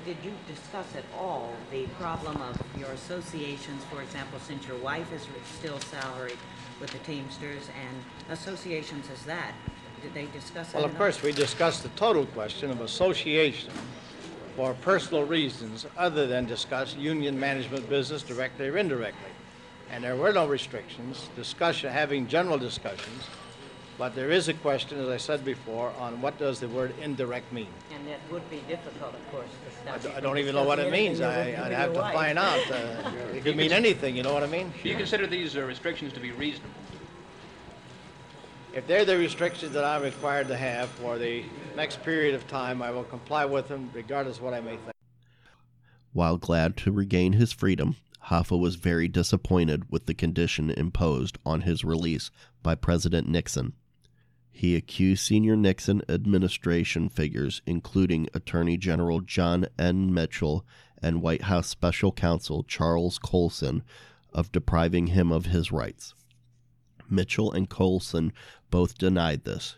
did 0.06 0.18
you 0.24 0.32
discuss 0.48 0.86
at 0.96 1.06
all 1.18 1.54
the 1.72 1.86
problem 2.00 2.38
of 2.38 2.58
your 2.78 2.90
associations, 2.92 3.84
for 3.92 4.02
example, 4.02 4.40
since 4.40 4.68
your 4.68 4.78
wife 4.78 5.12
is 5.12 5.26
still 5.58 5.80
salaried 5.80 6.38
with 6.80 6.92
the 6.92 7.00
Teamsters, 7.00 7.70
and 7.70 8.32
associations 8.32 9.08
as 9.12 9.24
that? 9.26 9.54
Did 10.04 10.14
they 10.14 10.26
discuss 10.38 10.68
that? 10.68 10.76
Well, 10.76 10.86
of 10.86 10.92
at 10.92 10.96
all? 10.96 10.98
course, 11.06 11.22
we 11.24 11.32
discussed 11.32 11.82
the 11.84 11.90
total 11.90 12.26
question 12.28 12.70
of 12.70 12.82
association 12.82 13.72
for 14.56 14.74
personal 14.76 15.24
reasons 15.24 15.86
other 15.98 16.28
than 16.28 16.46
discuss 16.46 16.96
union 16.96 17.40
management 17.40 17.90
business 17.90 18.22
directly 18.22 18.68
or 18.68 18.78
indirectly. 18.78 19.32
And 19.90 20.04
there 20.04 20.16
were 20.16 20.34
no 20.34 20.46
restrictions, 20.48 21.30
discussion, 21.36 21.92
having 21.92 22.28
general 22.28 22.58
discussions, 22.58 23.24
but 23.98 24.16
there 24.16 24.32
is 24.32 24.48
a 24.50 24.54
question, 24.56 25.00
as 25.00 25.08
I 25.08 25.18
said 25.18 25.46
before, 25.46 25.94
on 26.00 26.20
what 26.22 26.38
does 26.40 26.60
the 26.60 26.68
word 26.68 26.94
indirect 27.02 27.52
mean? 27.54 27.68
And 27.94 28.08
it 28.08 28.20
would 28.32 28.48
be 28.50 28.62
difficult, 28.68 29.14
of 29.14 29.32
course, 29.32 29.48
to 29.86 29.92
I 29.94 29.98
stop 29.98 30.02
d- 30.02 30.08
you 30.08 30.12
I 30.12 30.16
from 30.16 30.24
don't 30.24 30.38
even 30.40 30.56
know 30.56 30.64
what 30.64 30.80
it 30.80 30.84
discussing 30.90 31.06
means. 31.06 31.22
anything 31.22 31.40
I, 31.46 31.50
with- 31.50 31.60
I'd 31.60 31.70
with 31.70 31.78
have 31.78 31.94
to 31.94 32.00
wife. 32.00 32.14
find 32.14 32.40
out. 32.40 32.72
Uh, 32.72 33.12
It 33.36 33.44
could 33.44 33.56
mean 33.56 33.72
anything, 33.72 34.16
you 34.18 34.24
know 34.24 34.34
what 34.34 34.44
I 34.44 34.48
mean? 34.48 34.74
Do 34.84 34.90
you 34.90 34.96
consider 34.96 35.28
these 35.28 35.56
uh, 35.56 35.62
restrictions 35.62 36.12
to 36.14 36.20
be 36.20 36.32
reasonable? 36.32 36.74
If 38.74 38.88
they're 38.88 39.06
the 39.06 39.18
restrictions 39.18 39.74
that 39.74 39.84
I'm 39.84 40.02
required 40.02 40.48
to 40.48 40.58
have 40.58 40.90
for 40.90 41.20
the 41.20 41.44
next 41.76 42.02
period 42.02 42.34
of 42.34 42.48
time, 42.48 42.82
I 42.82 42.90
will 42.90 43.04
comply 43.04 43.46
with 43.46 43.68
them 43.68 43.92
regardless 43.94 44.42
what 44.42 44.56
I 44.56 44.62
may 44.62 44.78
think. 44.78 44.94
While 46.12 46.38
glad 46.38 46.76
to 46.78 46.92
regain 46.92 47.34
his 47.34 47.54
freedom, 47.54 47.98
Hoffa 48.30 48.58
was 48.58 48.76
very 48.76 49.08
disappointed 49.08 49.92
with 49.92 50.08
the 50.08 50.16
condition 50.16 50.72
imposed 50.72 51.38
on 51.46 51.62
his 51.62 51.84
release 51.84 52.32
by 52.64 52.74
President 52.74 53.28
Nixon. 53.28 53.74
He 54.52 54.76
accused 54.76 55.24
senior 55.24 55.56
Nixon 55.56 56.02
administration 56.10 57.10
figures, 57.10 57.62
including 57.68 58.28
Attorney 58.34 58.78
General 58.78 59.22
John 59.22 59.68
N. 59.78 60.12
Mitchell 60.12 60.66
and 61.00 61.22
White 61.22 61.44
House 61.44 61.68
Special 61.68 62.12
Counsel 62.12 62.64
Charles 62.64 63.20
Colson, 63.20 63.84
of 64.34 64.52
depriving 64.52 65.08
him 65.08 65.32
of 65.32 65.48
his 65.48 65.72
rights. 65.72 66.16
Mitchell 67.10 67.52
and 67.52 67.70
Colson 67.70 68.34
both 68.70 68.98
denied 68.98 69.44
this. 69.44 69.76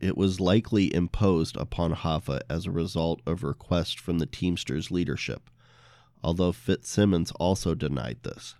It 0.00 0.16
was 0.16 0.40
likely 0.40 0.94
imposed 0.94 1.56
upon 1.56 1.94
Hoffa 1.94 2.40
as 2.50 2.66
a 2.66 2.70
result 2.70 3.22
of 3.26 3.42
requests 3.42 3.94
from 3.94 4.18
the 4.18 4.26
Teamsters 4.26 4.90
leadership, 4.90 5.48
although 6.22 6.52
Fitzsimmons 6.52 7.32
also 7.32 7.74
denied 7.74 8.18
this. 8.22 8.56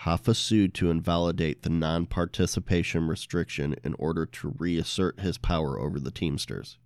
Hoffa 0.00 0.36
sued 0.36 0.74
to 0.74 0.90
invalidate 0.90 1.62
the 1.62 1.70
non 1.70 2.04
participation 2.06 3.08
restriction 3.08 3.76
in 3.82 3.94
order 3.94 4.26
to 4.26 4.54
reassert 4.58 5.20
his 5.20 5.38
power 5.38 5.80
over 5.80 5.98
the 5.98 6.10
Teamsters. 6.10 6.76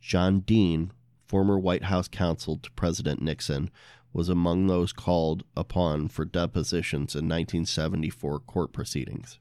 John 0.00 0.40
Dean, 0.40 0.92
former 1.26 1.58
White 1.58 1.84
House 1.84 2.08
counsel 2.08 2.56
to 2.58 2.70
President 2.70 3.20
Nixon, 3.20 3.70
was 4.16 4.30
among 4.30 4.66
those 4.66 4.94
called 4.94 5.44
upon 5.54 6.08
for 6.08 6.24
depositions 6.24 7.14
in 7.14 7.28
1974 7.28 8.40
court 8.40 8.72
proceedings. 8.72 9.38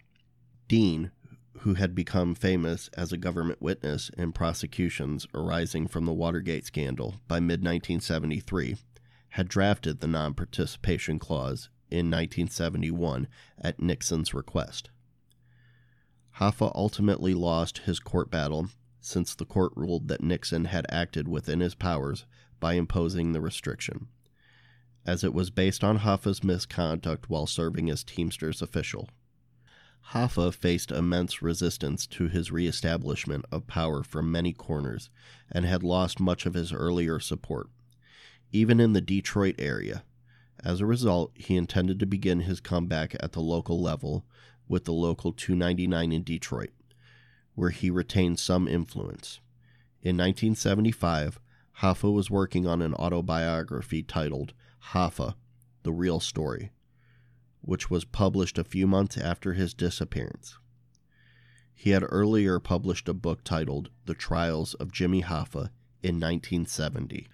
Dean, 0.67 1.11
who 1.59 1.75
had 1.75 1.95
become 1.95 2.35
famous 2.35 2.89
as 2.89 3.13
a 3.13 3.17
government 3.17 3.61
witness 3.61 4.11
in 4.17 4.33
prosecutions 4.33 5.25
arising 5.33 5.87
from 5.87 6.05
the 6.05 6.11
Watergate 6.11 6.65
scandal 6.65 7.15
by 7.25 7.39
mid 7.39 7.61
1973, 7.61 8.75
had 9.29 9.47
drafted 9.47 10.01
the 10.01 10.07
non 10.07 10.33
participation 10.33 11.19
clause 11.19 11.69
in 11.89 12.11
1971 12.11 13.29
at 13.57 13.79
Nixon's 13.79 14.33
request. 14.33 14.89
Hoffa 16.39 16.69
ultimately 16.75 17.33
lost 17.33 17.77
his 17.77 18.01
court 18.01 18.29
battle 18.29 18.67
since 18.99 19.35
the 19.35 19.45
court 19.45 19.71
ruled 19.77 20.09
that 20.09 20.21
Nixon 20.21 20.65
had 20.65 20.85
acted 20.89 21.29
within 21.29 21.61
his 21.61 21.75
powers 21.75 22.25
by 22.59 22.73
imposing 22.73 23.31
the 23.31 23.39
restriction, 23.39 24.09
as 25.05 25.23
it 25.23 25.33
was 25.33 25.49
based 25.49 25.83
on 25.83 25.99
Hoffa's 25.99 26.43
misconduct 26.43 27.29
while 27.29 27.45
serving 27.45 27.89
as 27.89 28.03
Teamsters 28.03 28.61
official. 28.61 29.09
Hoffa 30.11 30.53
faced 30.53 30.91
immense 30.91 31.41
resistance 31.41 32.05
to 32.07 32.27
his 32.27 32.51
reestablishment 32.51 33.45
of 33.51 33.67
power 33.67 34.03
from 34.03 34.31
many 34.31 34.53
corners 34.53 35.09
and 35.51 35.65
had 35.65 35.83
lost 35.83 36.19
much 36.19 36.45
of 36.45 36.53
his 36.53 36.71
earlier 36.71 37.19
support, 37.19 37.69
even 38.51 38.79
in 38.79 38.93
the 38.93 39.01
Detroit 39.01 39.55
area. 39.57 40.03
As 40.63 40.79
a 40.79 40.85
result, 40.85 41.31
he 41.35 41.57
intended 41.57 41.99
to 41.99 42.05
begin 42.05 42.41
his 42.41 42.59
comeback 42.59 43.15
at 43.19 43.33
the 43.33 43.41
local 43.41 43.81
level 43.81 44.25
with 44.67 44.85
the 44.85 44.93
Local 44.93 45.31
299 45.31 46.11
in 46.11 46.23
Detroit, 46.23 46.71
where 47.53 47.69
he 47.69 47.89
retained 47.89 48.39
some 48.39 48.67
influence. 48.67 49.39
In 50.01 50.17
1975, 50.17 51.39
Hoffa 51.81 52.11
was 52.11 52.31
working 52.31 52.65
on 52.65 52.81
an 52.81 52.93
autobiography 52.95 54.01
titled 54.01 54.53
Hoffa 54.91 55.35
The 55.83 55.91
Real 55.91 56.19
Story, 56.19 56.71
which 57.61 57.89
was 57.89 58.05
published 58.05 58.57
a 58.57 58.63
few 58.63 58.87
months 58.87 59.17
after 59.17 59.53
his 59.53 59.73
disappearance. 59.73 60.57
He 61.73 61.89
had 61.89 62.03
earlier 62.07 62.59
published 62.59 63.09
a 63.09 63.13
book 63.13 63.43
titled 63.43 63.89
The 64.05 64.13
Trials 64.13 64.73
of 64.75 64.91
Jimmy 64.91 65.21
Hoffa 65.21 65.69
in 66.01 66.19
1970. 66.19 67.27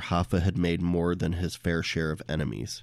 His 0.00 0.04
career, 0.04 0.22
Hoffa 0.22 0.42
had 0.42 0.58
made 0.58 0.82
more 0.82 1.14
than 1.14 1.34
his 1.34 1.56
fair 1.56 1.82
share 1.82 2.10
of 2.10 2.22
enemies. 2.28 2.82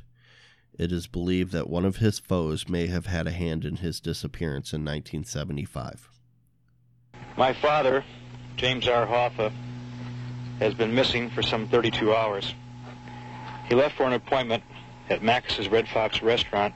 It 0.78 0.92
is 0.92 1.06
believed 1.06 1.52
that 1.52 1.70
one 1.70 1.86
of 1.86 1.98
his 1.98 2.18
foes 2.18 2.68
may 2.68 2.88
have 2.88 3.06
had 3.06 3.28
a 3.28 3.32
hand 3.32 3.66
in 3.66 3.78
his 3.78 4.00
disappearance 4.00 4.74
in 4.74 4.82
1975. 4.82 6.10
My 7.38 7.54
father, 7.54 8.04
James 8.56 8.88
R. 8.88 9.06
Hoffa, 9.06 9.52
has 10.60 10.74
been 10.74 10.96
missing 10.96 11.30
for 11.30 11.44
some 11.44 11.68
32 11.68 12.16
hours. 12.16 12.56
He 13.70 13.76
left 13.76 13.96
for 13.96 14.04
an 14.04 14.14
appointment 14.14 14.64
at 15.10 15.22
Max's 15.22 15.70
Red 15.70 15.88
Fox 15.88 16.22
restaurant 16.22 16.74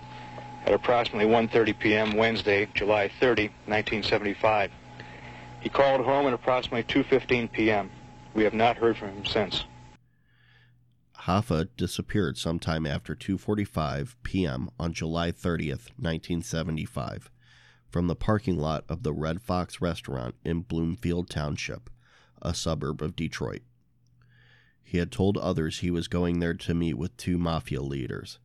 at 0.66 0.74
approximately 0.74 1.32
1.30 1.32 1.80
p.m. 1.80 2.18
Wednesday, 2.18 2.68
July 2.76 3.10
30, 3.20 3.44
1975. 3.66 4.72
He 5.62 5.70
called 5.70 6.06
home 6.06 6.28
at 6.28 6.34
approximately 6.34 6.84
2.15 6.84 7.52
p.m. 7.52 7.90
We 8.36 8.44
have 8.44 8.54
not 8.54 8.78
heard 8.78 8.98
from 8.98 9.10
him 9.10 9.26
since. 9.26 9.64
Hoffa 11.28 11.68
disappeared 11.76 12.38
sometime 12.38 12.88
after 12.88 13.14
2:45 13.14 14.16
p.m. 14.24 14.70
on 14.80 14.94
July 14.94 15.34
30th, 15.34 15.92
1975, 15.98 17.30
from 17.90 18.08
the 18.08 18.16
parking 18.16 18.58
lot 18.58 18.86
of 18.88 19.04
the 19.04 19.12
Red 19.12 19.42
Fox 19.42 19.82
restaurant 19.82 20.36
in 20.46 20.62
Bloomfield 20.62 21.30
Township, 21.30 21.90
a 22.42 22.54
suburb 22.54 23.02
of 23.02 23.18
Detroit. 23.18 23.64
He 24.82 25.00
had 25.00 25.12
told 25.12 25.38
others 25.38 25.80
he 25.80 25.92
was 25.92 26.08
going 26.08 26.40
there 26.40 26.54
to 26.54 26.74
meet 26.74 26.94
with 26.94 27.18
two 27.18 27.38
mafia 27.38 27.82
leaders, 27.82 28.40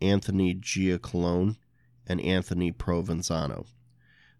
Anthony 0.00 0.54
Giacalone 0.54 1.58
and 2.06 2.22
Anthony 2.22 2.72
Provenzano. 2.72 3.66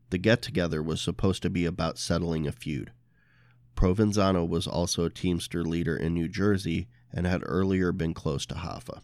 The 0.08 0.16
get 0.16 0.40
together 0.40 0.82
was 0.82 1.02
supposed 1.02 1.42
to 1.42 1.50
be 1.50 1.66
about 1.66 1.98
settling 1.98 2.46
a 2.46 2.52
feud. 2.52 2.92
Provenzano 3.76 4.48
was 4.48 4.66
also 4.66 5.04
a 5.04 5.10
Teamster 5.10 5.62
leader 5.62 5.94
in 5.94 6.14
New 6.14 6.28
Jersey 6.28 6.88
and 7.14 7.26
had 7.26 7.42
earlier 7.46 7.92
been 7.92 8.12
close 8.12 8.44
to 8.44 8.56
Hoffa. 8.56 9.00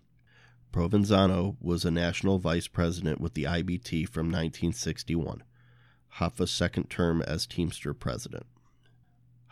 Provenzano 0.72 1.56
was 1.60 1.84
a 1.84 1.90
national 1.90 2.38
vice 2.38 2.68
president 2.68 3.20
with 3.20 3.34
the 3.34 3.44
IBT 3.44 4.08
from 4.08 4.26
1961, 4.26 5.42
Hoffa's 6.18 6.50
second 6.50 6.90
term 6.90 7.22
as 7.22 7.46
Teamster 7.46 7.94
president. 7.94 8.46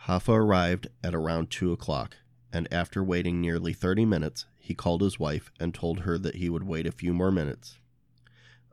Hoffa 0.03 0.33
arrived 0.33 0.87
at 1.03 1.15
around 1.15 1.49
2 1.49 1.71
o'clock, 1.71 2.17
and 2.53 2.67
after 2.71 3.03
waiting 3.03 3.41
nearly 3.41 3.73
30 3.73 4.05
minutes, 4.05 4.45
he 4.57 4.73
called 4.73 5.01
his 5.01 5.19
wife 5.19 5.51
and 5.59 5.73
told 5.73 6.01
her 6.01 6.17
that 6.17 6.35
he 6.35 6.49
would 6.49 6.63
wait 6.63 6.85
a 6.87 6.91
few 6.91 7.13
more 7.13 7.31
minutes. 7.31 7.77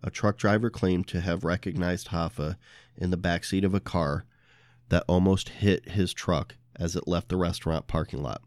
A 0.03 0.11
truck 0.11 0.37
driver 0.37 0.71
claimed 0.71 1.09
to 1.09 1.21
have 1.21 1.43
recognized 1.43 2.09
Hoffa 2.09 2.57
in 2.97 3.11
the 3.11 3.17
back 3.17 3.45
seat 3.45 3.65
of 3.65 3.75
a 3.75 3.81
car 3.81 4.25
that 4.89 5.05
almost 5.09 5.49
hit 5.49 5.91
his 5.91 6.13
truck 6.13 6.57
as 6.77 6.95
it 6.95 7.09
left 7.09 7.29
the 7.29 7.37
restaurant 7.37 7.87
parking 7.87 8.23
lot. 8.23 8.43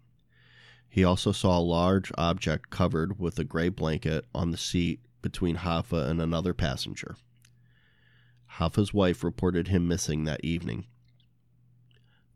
He 0.90 1.04
also 1.04 1.32
saw 1.32 1.58
a 1.58 1.62
large 1.62 2.12
object 2.18 2.72
covered 2.72 3.20
with 3.20 3.38
a 3.38 3.44
gray 3.44 3.70
blanket 3.70 4.26
on 4.34 4.52
the 4.52 4.58
seat 4.58 5.00
between 5.22 5.58
Hoffa 5.58 6.10
and 6.10 6.20
another 6.20 6.54
passenger. 6.54 7.16
Hoffa's 8.58 8.94
wife 8.94 9.24
reported 9.24 9.68
him 9.68 9.88
missing 9.88 10.24
that 10.24 10.44
evening. 10.44 10.88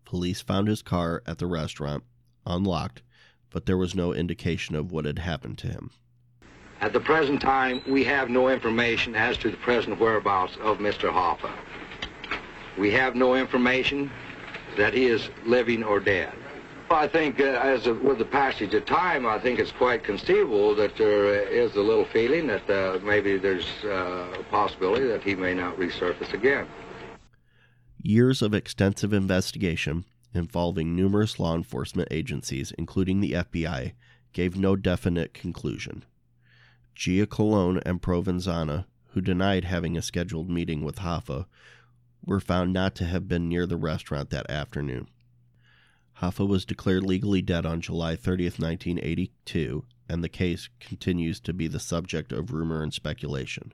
Police 0.06 0.42
found 0.42 0.68
his 0.68 0.84
car 0.84 1.24
at 1.26 1.40
the 1.40 1.48
restaurant, 1.48 2.04
unlocked, 2.46 3.02
but 3.50 3.66
there 3.66 3.78
was 3.78 3.96
no 3.96 4.14
indication 4.14 4.76
of 4.76 4.92
what 4.92 5.06
had 5.06 5.20
happened 5.20 5.58
to 5.60 5.68
him. 5.68 5.90
At 6.80 6.94
the 6.94 7.00
present 7.00 7.42
time, 7.42 7.82
we 7.88 8.04
have 8.04 8.30
no 8.30 8.50
information 8.50 9.16
as 9.16 9.38
to 9.40 9.50
the 9.50 9.58
present 9.58 10.00
whereabouts 10.00 10.58
of 10.62 10.78
Mr. 10.78 11.12
Hoffa. 11.12 11.52
We 12.78 12.92
have 12.92 13.16
no 13.16 13.36
information 13.36 14.12
that 14.78 14.94
he 14.94 15.06
is 15.06 15.30
living 15.46 15.84
or 15.84 16.00
dead. 16.00 16.34
I 16.94 17.08
think 17.08 17.40
uh, 17.40 17.44
as 17.44 17.88
a, 17.88 17.94
with 17.94 18.20
the 18.20 18.26
passage 18.26 18.74
of 18.74 18.86
time, 18.86 19.26
I 19.26 19.40
think 19.40 19.60
it's 19.60 19.72
quite 19.72 20.04
conceivable 20.04 20.76
that 20.76 20.96
there 20.98 21.26
is 21.48 21.76
a 21.76 21.82
little 21.82 22.06
feeling 22.06 22.48
that 22.48 22.70
uh, 22.70 23.00
maybe 23.04 23.38
there's 23.38 23.68
uh, 23.84 24.40
a 24.40 24.44
possibility 24.52 25.08
that 25.08 25.24
he 25.24 25.36
may 25.36 25.54
not 25.54 25.78
resurface 25.78 26.34
again. 26.34 26.68
Years 28.02 28.42
of 28.42 28.54
extensive 28.54 29.14
investigation 29.14 30.06
involving 30.34 30.96
numerous 30.96 31.40
law 31.40 31.56
enforcement 31.56 32.08
agencies, 32.12 32.72
including 32.78 33.20
the 33.22 33.34
FBI, 33.34 33.94
gave 34.34 34.58
no 34.58 34.76
definite 34.76 35.34
conclusion. 35.34 36.04
Giacalone 36.96 37.82
and 37.86 38.02
Provenzano, 38.02 38.86
who 39.10 39.22
denied 39.22 39.64
having 39.64 39.96
a 39.96 40.02
scheduled 40.02 40.50
meeting 40.50 40.84
with 40.84 40.98
Hoffa, 40.98 41.46
were 42.26 42.40
found 42.40 42.74
not 42.74 42.96
to 42.96 43.06
have 43.06 43.28
been 43.28 43.48
near 43.48 43.66
the 43.66 43.78
restaurant 43.78 44.30
that 44.32 44.50
afternoon. 44.50 45.08
Hoffa 46.22 46.48
was 46.48 46.66
declared 46.66 47.04
legally 47.04 47.42
dead 47.42 47.66
on 47.66 47.82
July 47.82 48.16
30, 48.16 48.46
1982, 48.46 49.86
and 50.08 50.24
the 50.24 50.30
case 50.30 50.70
continues 50.80 51.40
to 51.42 51.54
be 51.54 51.68
the 51.68 51.80
subject 51.80 52.32
of 52.32 52.52
rumor 52.52 52.84
and 52.84 52.94
speculation. 52.94 53.74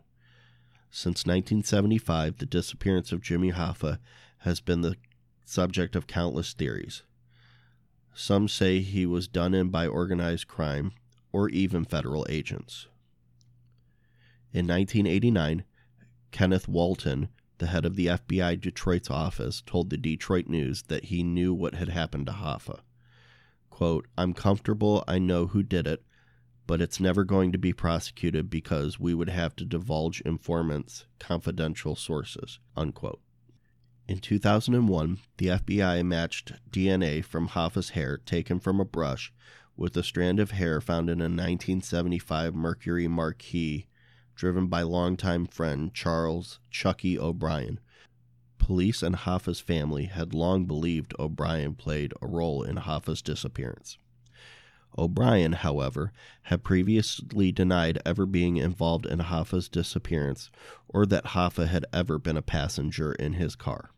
Since 0.89 1.25
1975, 1.25 2.37
the 2.37 2.45
disappearance 2.45 3.11
of 3.11 3.21
Jimmy 3.21 3.51
Hoffa 3.51 3.99
has 4.39 4.61
been 4.61 4.81
the 4.81 4.95
subject 5.45 5.95
of 5.95 6.07
countless 6.07 6.53
theories. 6.53 7.03
Some 8.13 8.47
say 8.47 8.79
he 8.79 9.05
was 9.05 9.27
done 9.27 9.53
in 9.53 9.69
by 9.69 9.87
organized 9.87 10.47
crime 10.47 10.91
or 11.31 11.49
even 11.49 11.85
federal 11.85 12.25
agents. 12.29 12.87
In 14.51 14.65
1989, 14.65 15.63
Kenneth 16.31 16.67
Walton 16.67 17.29
the 17.59 17.67
head 17.67 17.85
of 17.85 17.95
the 17.95 18.07
FBI 18.07 18.59
Detroit's 18.59 19.09
office 19.09 19.61
told 19.65 19.89
the 19.89 19.97
Detroit 19.97 20.47
News 20.47 20.83
that 20.83 21.05
he 21.05 21.23
knew 21.23 21.53
what 21.53 21.75
had 21.75 21.89
happened 21.89 22.25
to 22.25 22.33
Hoffa. 22.33 22.79
Quote, 23.69 24.07
I'm 24.17 24.33
comfortable 24.33 25.03
I 25.07 25.19
know 25.19 25.47
who 25.47 25.63
did 25.63 25.87
it, 25.87 26.03
but 26.65 26.81
it's 26.81 26.99
never 26.99 27.23
going 27.23 27.51
to 27.51 27.57
be 27.57 27.73
prosecuted 27.73 28.49
because 28.49 28.99
we 28.99 29.13
would 29.13 29.29
have 29.29 29.55
to 29.57 29.65
divulge 29.65 30.21
informants' 30.21 31.05
confidential 31.19 31.95
sources. 31.95 32.59
Unquote. 32.75 33.21
In 34.07 34.19
2001, 34.19 35.19
the 35.37 35.47
FBI 35.47 36.03
matched 36.03 36.53
DNA 36.71 37.23
from 37.23 37.49
Hoffa's 37.49 37.91
hair 37.91 38.17
taken 38.17 38.59
from 38.59 38.79
a 38.79 38.85
brush 38.85 39.31
with 39.77 39.95
a 39.95 40.03
strand 40.03 40.39
of 40.39 40.51
hair 40.51 40.81
found 40.81 41.09
in 41.09 41.21
a 41.21 41.25
1975 41.25 42.53
Mercury 42.55 43.07
Marquis 43.07 43.87
driven 44.39 44.67
by 44.67 44.81
longtime 44.81 45.45
friend 45.45 45.93
Charles 45.93 46.59
Chucky 46.71 47.19
O'Brien. 47.19 47.77
Police 48.57 49.03
and 49.03 49.13
Hoffa's 49.13 49.59
family 49.59 50.05
had 50.05 50.33
long 50.33 50.63
believed 50.63 51.13
O'Brien 51.19 51.75
played 51.75 52.13
a 52.21 52.27
role 52.27 52.63
in 52.63 52.77
Hoffa's 52.77 53.21
disappearance. 53.21 53.97
O'Brien, 54.97 55.51
however, 55.51 56.13
had 56.43 56.63
previously 56.63 57.51
denied 57.51 58.01
ever 58.05 58.25
being 58.25 58.55
involved 58.55 59.05
in 59.05 59.19
Hoffa's 59.19 59.67
disappearance 59.67 60.49
or 60.87 61.05
that 61.05 61.25
Hoffa 61.25 61.67
had 61.67 61.85
ever 61.91 62.17
been 62.17 62.37
a 62.37 62.41
passenger 62.41 63.11
in 63.11 63.33
his 63.33 63.57
car. 63.57 63.91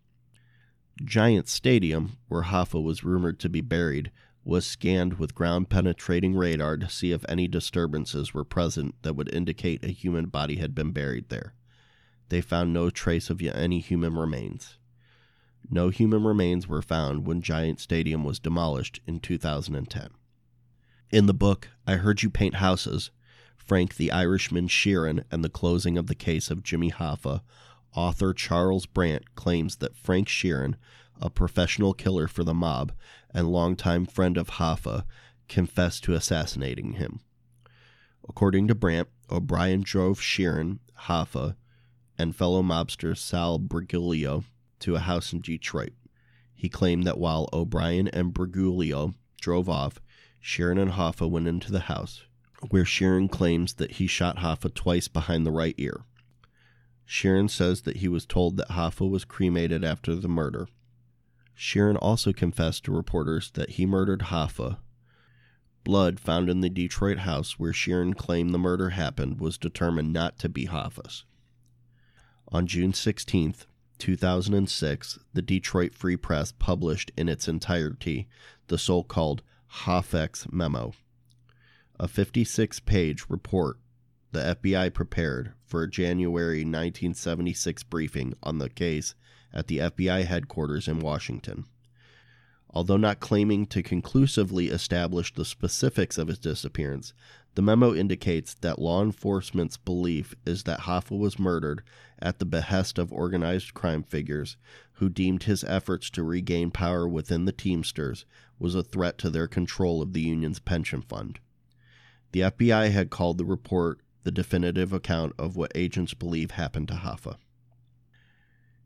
Giant 1.04 1.49
Stadium, 1.49 2.17
where 2.30 2.45
Hoffa 2.45 2.82
was 2.82 3.03
rumored 3.03 3.39
to 3.41 3.49
be 3.49 3.61
buried, 3.61 4.09
was 4.43 4.65
scanned 4.65 5.19
with 5.19 5.35
ground 5.35 5.69
penetrating 5.69 6.35
radar 6.35 6.77
to 6.77 6.89
see 6.89 7.11
if 7.11 7.23
any 7.29 7.47
disturbances 7.47 8.33
were 8.33 8.43
present 8.43 8.95
that 9.03 9.15
would 9.15 9.33
indicate 9.33 9.83
a 9.83 9.89
human 9.89 10.25
body 10.25 10.55
had 10.55 10.73
been 10.73 10.91
buried 10.91 11.29
there. 11.29 11.53
They 12.29 12.41
found 12.41 12.73
no 12.73 12.89
trace 12.89 13.29
of 13.29 13.41
any 13.41 13.79
human 13.79 14.15
remains. 14.15 14.77
No 15.69 15.89
human 15.89 16.23
remains 16.23 16.67
were 16.67 16.81
found 16.81 17.25
when 17.25 17.41
Giant 17.41 17.79
Stadium 17.79 18.23
was 18.23 18.39
demolished 18.39 18.99
in 19.05 19.19
2010. 19.19 20.09
In 21.11 21.25
the 21.25 21.33
book, 21.33 21.69
I 21.85 21.95
Heard 21.95 22.23
You 22.23 22.29
Paint 22.29 22.55
Houses, 22.55 23.11
Frank 23.57 23.95
the 23.95 24.11
Irishman 24.11 24.67
Sheeran 24.67 25.23
and 25.29 25.43
the 25.43 25.49
Closing 25.49 25.97
of 25.97 26.07
the 26.07 26.15
Case 26.15 26.49
of 26.49 26.63
Jimmy 26.63 26.89
Hoffa, 26.89 27.41
author 27.93 28.33
Charles 28.33 28.85
Brandt 28.85 29.35
claims 29.35 29.77
that 29.77 29.95
Frank 29.95 30.27
Sheeran, 30.27 30.75
a 31.22 31.30
professional 31.30 31.93
killer 31.93 32.28
for 32.28 32.43
the 32.43 32.53
mob 32.53 32.91
and 33.34 33.51
longtime 33.51 34.05
friend 34.05 34.38
of 34.38 34.51
Hoffa, 34.51 35.03
confessed 35.47 36.03
to 36.03 36.13
assassinating 36.13 36.93
him. 36.93 37.19
According 38.28 38.67
to 38.67 38.76
Brandt, 38.76 39.09
O'Brien 39.30 39.82
drove 39.82 40.19
Sheeran, 40.19 40.80
Hoffa, 41.07 41.55
and 42.17 42.36
fellow 42.36 42.61
mobster 42.61 43.17
Sal 43.17 43.59
Briguglio 43.59 44.43
to 44.80 44.95
a 44.95 44.99
house 44.99 45.34
in 45.34 45.41
Detroit. 45.41 45.93
He 46.53 46.69
claimed 46.69 47.05
that 47.05 47.17
while 47.17 47.49
O'Brien 47.51 48.07
and 48.09 48.34
Briguglio 48.34 49.15
drove 49.39 49.67
off, 49.67 49.99
Sheeran 50.41 50.80
and 50.82 50.91
Hoffa 50.91 51.30
went 51.30 51.47
into 51.47 51.72
the 51.72 51.82
house, 51.82 52.24
where 52.69 52.84
Sheeran 52.84 53.30
claims 53.30 53.74
that 53.74 53.93
he 53.93 54.07
shot 54.07 54.38
Hoffa 54.38 54.74
twice 54.74 55.07
behind 55.07 55.45
the 55.45 55.51
right 55.51 55.76
ear. 55.78 56.01
Sheeran 57.07 57.49
says 57.49 57.82
that 57.82 57.97
he 57.97 58.07
was 58.07 58.26
told 58.26 58.57
that 58.57 58.69
Hoffa 58.69 59.09
was 59.09 59.26
cremated 59.26 59.84
after 59.84 60.15
the 60.15 60.30
murder. 60.30 60.67
Sheeran 61.62 61.95
also 62.01 62.34
confessed 62.34 62.86
to 62.86 62.91
reporters 62.91 63.51
that 63.51 63.72
he 63.72 63.86
murdered 63.86 64.24
Hoffa. 64.24 64.80
Blood 65.84 66.20
found 66.20 66.49
in 66.49 66.62
the 66.62 66.72
Detroit 66.72 67.20
house 67.20 67.59
where 67.59 67.72
Sheeran 67.72 68.18
claimed 68.18 68.51
the 68.51 68.57
murder 68.57 68.89
happened 68.89 69.39
was 69.39 69.59
determined 69.59 70.12
not 70.12 70.39
to 70.39 70.49
be 70.49 70.66
Hoffa's. 70.66 71.24
On 72.47 72.66
June 72.66 72.93
16, 72.93 73.53
2006, 73.99 75.20
the 75.36 75.41
Detroit 75.43 75.93
Free 75.93 76.18
Press 76.18 76.51
published 76.51 77.12
in 77.16 77.30
its 77.30 77.47
entirety 77.47 78.28
the 78.66 78.80
so 78.80 79.03
called 79.03 79.43
Hoffex 79.68 80.47
memo, 80.51 80.93
a 81.99 82.07
56 82.07 82.80
page 82.80 83.26
report 83.30 83.78
the 84.32 84.55
FBI 84.55 84.91
prepared 84.95 85.53
for 85.64 85.84
a 85.84 85.89
January 85.89 86.62
1976 86.62 87.84
briefing 87.84 88.34
on 88.41 88.57
the 88.57 88.70
case 88.70 89.14
at 89.54 89.68
the 89.68 89.80
FBI 89.80 90.26
headquarters 90.26 90.88
in 90.88 90.99
Washington. 90.99 91.66
Although 92.74 92.97
not 92.97 93.20
claiming 93.20 93.66
to 93.68 93.84
conclusively 93.84 94.68
establish 94.68 95.34
the 95.34 95.43
specifics 95.43 96.18
of 96.18 96.30
his 96.30 96.39
disappearance, 96.39 97.14
the 97.56 97.62
memo 97.62 97.93
indicates 97.93 98.54
that 98.54 98.80
law 98.80 99.04
enforcement's 99.04 99.76
belief 99.76 100.34
is 100.45 100.64
that 100.64 100.82
Hoffa 100.82 101.18
was 101.18 101.38
murdered 101.38 101.84
at 102.20 102.39
the 102.39 102.45
behest 102.45 102.97
of 102.97 103.12
organized 103.12 103.74
crime 103.74 104.04
figures 104.04 104.56
who 104.93 105.10
deemed 105.10 105.43
his 105.43 105.64
efforts 105.66 106.10
to 106.12 106.24
regain 106.24 106.72
power 106.72 107.08
within 107.08 107.43
the 107.43 107.52
Teamsters 107.52 108.26
was 108.58 108.74
a 108.74 108.84
threat 108.84 109.18
to 109.18 109.30
their 109.30 109.47
control 109.47 110.02
of 110.02 110.14
the 110.14 110.22
union's 110.22 110.60
pension 110.60 111.02
fund. 111.02 111.39
The 112.32 112.41
FBI 112.41 112.91
had 112.91 113.10
called 113.10 113.38
the 113.38 113.45
report 113.45 113.99
the 114.24 114.32
definitive 114.32 114.93
account 114.93 115.34
of 115.38 115.58
what 115.58 115.72
agents 115.76 116.14
believe 116.14 116.52
happened 116.52 116.88
to 116.89 116.93
Hoffa. 116.93 117.36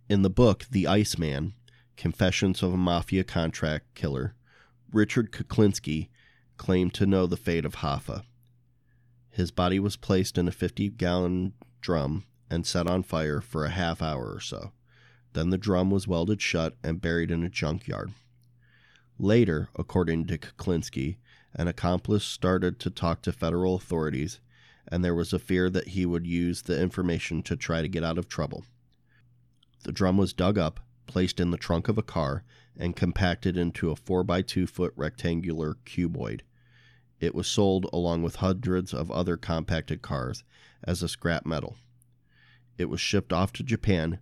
In 0.07 0.21
the 0.21 0.29
book 0.29 0.67
The 0.69 0.85
Iceman 0.85 1.55
Confessions 1.97 2.61
of 2.61 2.71
a 2.71 2.77
Mafia 2.77 3.23
Contract 3.23 3.85
Killer, 3.95 4.35
Richard 4.91 5.31
Kuklinski 5.31 6.09
claimed 6.57 6.93
to 6.93 7.07
know 7.07 7.25
the 7.25 7.35
fate 7.35 7.65
of 7.65 7.77
Hoffa. 7.77 8.21
His 9.31 9.49
body 9.49 9.79
was 9.79 9.95
placed 9.95 10.37
in 10.37 10.47
a 10.47 10.51
50 10.51 10.89
gallon 10.89 11.53
drum 11.81 12.23
and 12.51 12.67
set 12.67 12.85
on 12.85 13.01
fire 13.01 13.41
for 13.41 13.65
a 13.65 13.71
half 13.71 13.99
hour 13.99 14.31
or 14.31 14.39
so. 14.39 14.73
Then 15.33 15.49
the 15.49 15.57
drum 15.57 15.89
was 15.89 16.07
welded 16.07 16.39
shut 16.39 16.75
and 16.83 17.01
buried 17.01 17.31
in 17.31 17.43
a 17.43 17.49
junkyard. 17.49 18.11
Later, 19.17 19.69
according 19.75 20.27
to 20.27 20.37
Kuklinski, 20.37 21.15
an 21.55 21.67
accomplice 21.67 22.25
started 22.25 22.79
to 22.81 22.91
talk 22.91 23.23
to 23.23 23.31
federal 23.31 23.73
authorities, 23.73 24.39
and 24.87 25.03
there 25.03 25.15
was 25.15 25.33
a 25.33 25.39
fear 25.39 25.67
that 25.71 25.89
he 25.89 26.05
would 26.05 26.27
use 26.27 26.61
the 26.61 26.79
information 26.79 27.41
to 27.41 27.55
try 27.55 27.81
to 27.81 27.87
get 27.87 28.03
out 28.03 28.19
of 28.19 28.29
trouble. 28.29 28.65
The 29.86 29.91
drum 29.91 30.17
was 30.17 30.33
dug 30.33 30.57
up, 30.57 30.79
placed 31.05 31.39
in 31.39 31.51
the 31.51 31.57
trunk 31.57 31.88
of 31.88 31.97
a 31.99 32.01
car, 32.01 32.43
and 32.75 32.95
compacted 32.95 33.55
into 33.55 33.91
a 33.91 33.95
4 33.95 34.23
by 34.23 34.41
2 34.41 34.65
foot 34.65 34.91
rectangular 34.95 35.77
cuboid. 35.86 36.41
It 37.19 37.36
was 37.36 37.45
sold 37.45 37.86
along 37.93 38.23
with 38.23 38.38
hundreds 38.38 38.95
of 38.95 39.11
other 39.11 39.38
compacted 39.38 40.01
cars 40.01 40.43
as 40.83 41.03
a 41.03 41.07
scrap 41.07 41.45
metal. 41.45 41.77
It 42.79 42.86
was 42.86 42.99
shipped 42.99 43.31
off 43.31 43.53
to 43.53 43.63
Japan 43.63 44.17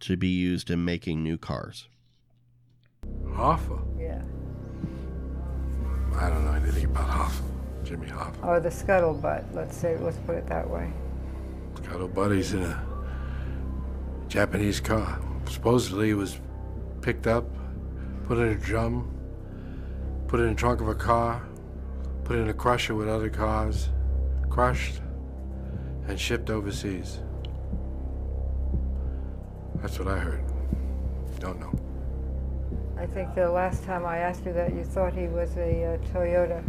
to 0.00 0.16
be 0.16 0.28
used 0.28 0.70
in 0.70 0.86
making 0.86 1.22
new 1.22 1.36
cars. 1.36 1.86
Hoffa? 3.26 3.78
Yeah. 4.00 4.22
I 6.16 6.30
don't 6.30 6.46
know 6.46 6.52
anything 6.52 6.86
about 6.86 7.10
Hoffa. 7.10 7.42
Jimmy 7.84 8.06
Hoffa. 8.06 8.42
Or 8.42 8.58
the 8.58 8.70
scuttlebutt, 8.70 9.54
let's 9.54 9.76
say, 9.76 9.98
let's 9.98 10.16
put 10.20 10.36
it 10.36 10.46
that 10.46 10.68
way. 10.68 10.90
Scuttlebutt, 11.74 12.34
he's 12.34 12.54
in 12.54 12.62
a 12.62 12.91
Japanese 14.32 14.80
car. 14.80 15.20
Supposedly 15.44 16.06
he 16.06 16.14
was 16.14 16.40
picked 17.02 17.26
up, 17.26 17.44
put 18.24 18.38
in 18.38 18.48
a 18.48 18.54
drum, 18.54 19.14
put 20.26 20.40
in 20.40 20.48
the 20.48 20.54
trunk 20.54 20.80
of 20.80 20.88
a 20.88 20.94
car, 20.94 21.46
put 22.24 22.36
in 22.36 22.48
a 22.48 22.54
crusher 22.54 22.94
with 22.94 23.10
other 23.10 23.28
cars, 23.28 23.90
crushed, 24.48 25.02
and 26.08 26.18
shipped 26.18 26.48
overseas. 26.48 27.20
That's 29.82 29.98
what 29.98 30.08
I 30.08 30.18
heard. 30.18 30.42
Don't 31.38 31.60
know. 31.60 31.78
I 32.96 33.04
think 33.04 33.34
the 33.34 33.50
last 33.50 33.84
time 33.84 34.06
I 34.06 34.16
asked 34.16 34.46
you 34.46 34.54
that, 34.54 34.72
you 34.72 34.82
thought 34.82 35.12
he 35.12 35.26
was 35.26 35.54
a 35.58 35.84
uh, 35.84 35.98
Toyota. 36.10 36.64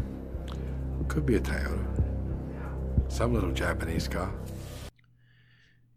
Could 1.08 1.26
be 1.26 1.36
a 1.36 1.40
Toyota. 1.40 1.86
Some 3.08 3.34
little 3.34 3.54
Japanese 3.54 4.10
car. 4.10 4.34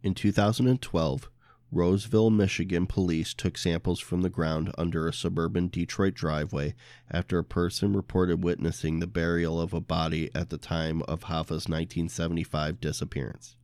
In 0.05 0.15
2012, 0.15 1.29
Roseville, 1.73 2.31
Michigan 2.31 2.87
police 2.87 3.35
took 3.35 3.59
samples 3.59 3.99
from 3.99 4.23
the 4.23 4.31
ground 4.31 4.73
under 4.79 5.09
a 5.09 5.13
suburban 5.13 5.67
Detroit 5.67 6.15
driveway 6.15 6.75
after 7.11 7.39
a 7.39 7.45
person 7.45 7.93
reported 7.93 8.45
witnessing 8.45 9.01
the 9.01 9.07
burial 9.07 9.61
of 9.61 9.75
a 9.75 9.81
body 9.81 10.31
at 10.33 10.51
the 10.51 10.59
time 10.59 11.03
of 11.03 11.25
Hoffa's 11.25 11.69
1975 11.69 12.81
disappearance. 12.81 13.57